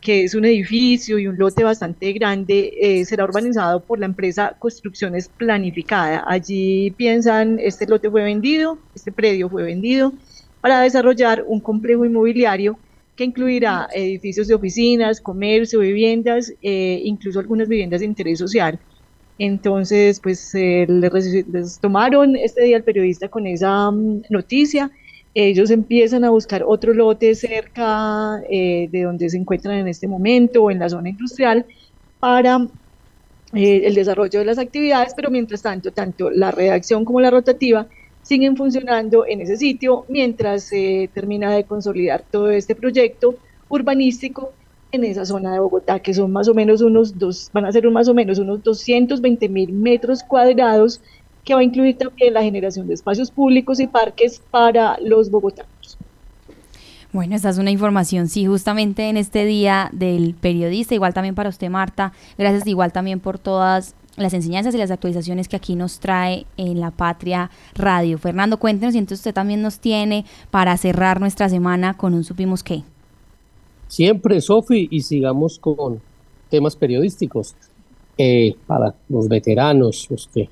[0.00, 4.54] que es un edificio y un lote bastante grande, eh, será urbanizado por la empresa
[4.58, 6.24] Construcciones Planificada.
[6.26, 10.12] Allí piensan, este lote fue vendido, este predio fue vendido
[10.60, 12.78] para desarrollar un complejo inmobiliario
[13.16, 18.78] que incluirá edificios de oficinas, comercio, viviendas, eh, incluso algunas viviendas de interés social.
[19.38, 24.90] Entonces, pues eh, les, les, tomaron este día al periodista con esa um, noticia
[25.34, 30.64] ellos empiezan a buscar otro lote cerca eh, de donde se encuentran en este momento
[30.64, 31.64] o en la zona industrial
[32.20, 32.68] para
[33.54, 37.86] eh, el desarrollo de las actividades, pero mientras tanto, tanto la redacción como la rotativa
[38.22, 43.34] siguen funcionando en ese sitio mientras se termina de consolidar todo este proyecto
[43.68, 44.52] urbanístico
[44.92, 47.90] en esa zona de Bogotá, que son más o menos unos dos, van a ser
[47.90, 51.00] más o menos unos 220 mil metros cuadrados
[51.44, 55.98] que va a incluir también la generación de espacios públicos y parques para los bogotanos.
[57.12, 61.50] Bueno, esta es una información, sí, justamente en este día del periodista, igual también para
[61.50, 65.98] usted, Marta, gracias igual también por todas las enseñanzas y las actualizaciones que aquí nos
[65.98, 68.18] trae en La Patria Radio.
[68.18, 72.62] Fernando, cuéntenos y entonces usted también nos tiene para cerrar nuestra semana con un Supimos
[72.62, 72.82] qué.
[73.88, 76.00] Siempre, Sofi, y sigamos con
[76.48, 77.54] temas periodísticos.
[78.18, 80.48] Eh, para los veteranos, los que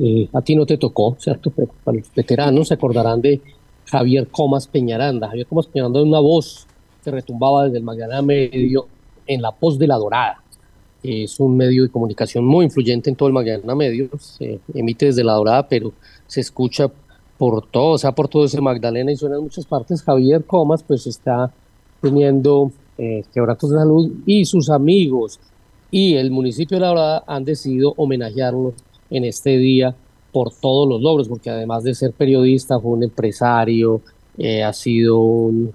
[0.00, 1.50] eh, a ti no te tocó, ¿cierto?
[1.50, 3.40] Pero para los veteranos se acordarán de
[3.86, 5.28] Javier Comas Peñaranda.
[5.28, 6.66] Javier Comas Peñaranda era una voz
[7.02, 8.86] que retumbaba desde el Magdalena Medio
[9.26, 10.42] en la Post de la Dorada.
[11.02, 14.10] Es un medio de comunicación muy influyente en todo el Magdalena Medio.
[14.18, 15.92] Se emite desde la Dorada, pero
[16.26, 16.90] se escucha
[17.38, 20.02] por todo, o sea, por todo ese Magdalena y suena en muchas partes.
[20.02, 21.52] Javier Comas, pues está
[22.00, 25.40] teniendo eh, quebratos de salud y sus amigos
[25.90, 28.74] y el municipio de La Dorada han decidido homenajearlo
[29.10, 29.94] en este día
[30.32, 34.02] por todos los logros, porque además de ser periodista, fue un empresario,
[34.36, 35.72] eh, ha sido un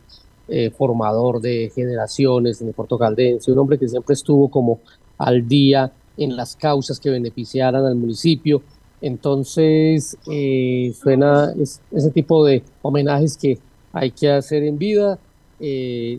[0.48, 4.80] eh, formador de generaciones en el Puerto Caldense, un hombre que siempre estuvo como
[5.18, 8.62] al día en las causas que beneficiaran al municipio.
[9.02, 11.54] Entonces, eh, suena
[11.92, 13.58] ese tipo de homenajes que
[13.92, 15.20] hay que hacer en vida.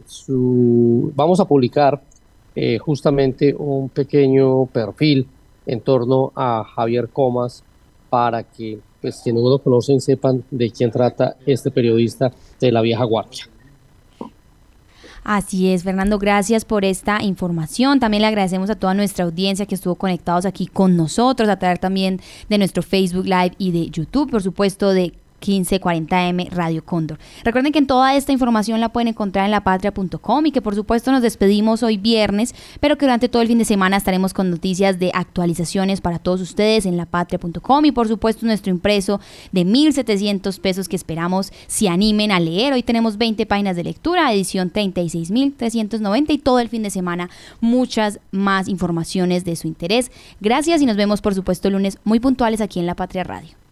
[0.07, 2.03] su, vamos a publicar
[2.81, 5.27] justamente un pequeño perfil
[5.67, 7.65] en torno a Javier Comas
[8.11, 12.81] para que pues quienes no lo conocen sepan de quién trata este periodista de la
[12.81, 13.45] vieja guardia.
[15.25, 17.99] Así es, Fernando, gracias por esta información.
[17.99, 21.81] También le agradecemos a toda nuestra audiencia que estuvo conectados aquí con nosotros, a través
[21.81, 27.19] también de nuestro Facebook Live y de YouTube, por supuesto, de 1540M Radio Cóndor.
[27.45, 31.13] Recuerden que en toda esta información la pueden encontrar en lapatria.com y que por supuesto
[31.13, 34.99] nos despedimos hoy viernes, pero que durante todo el fin de semana estaremos con noticias
[34.99, 39.21] de actualizaciones para todos ustedes en lapatria.com y por supuesto nuestro impreso
[39.53, 42.73] de 1.700 pesos que esperamos se animen a leer.
[42.73, 47.31] Hoy tenemos 20 páginas de lectura, edición 36.390 y todo el fin de semana
[47.61, 50.11] muchas más informaciones de su interés.
[50.41, 53.64] Gracias y nos vemos por supuesto lunes muy puntuales aquí en La Patria Radio.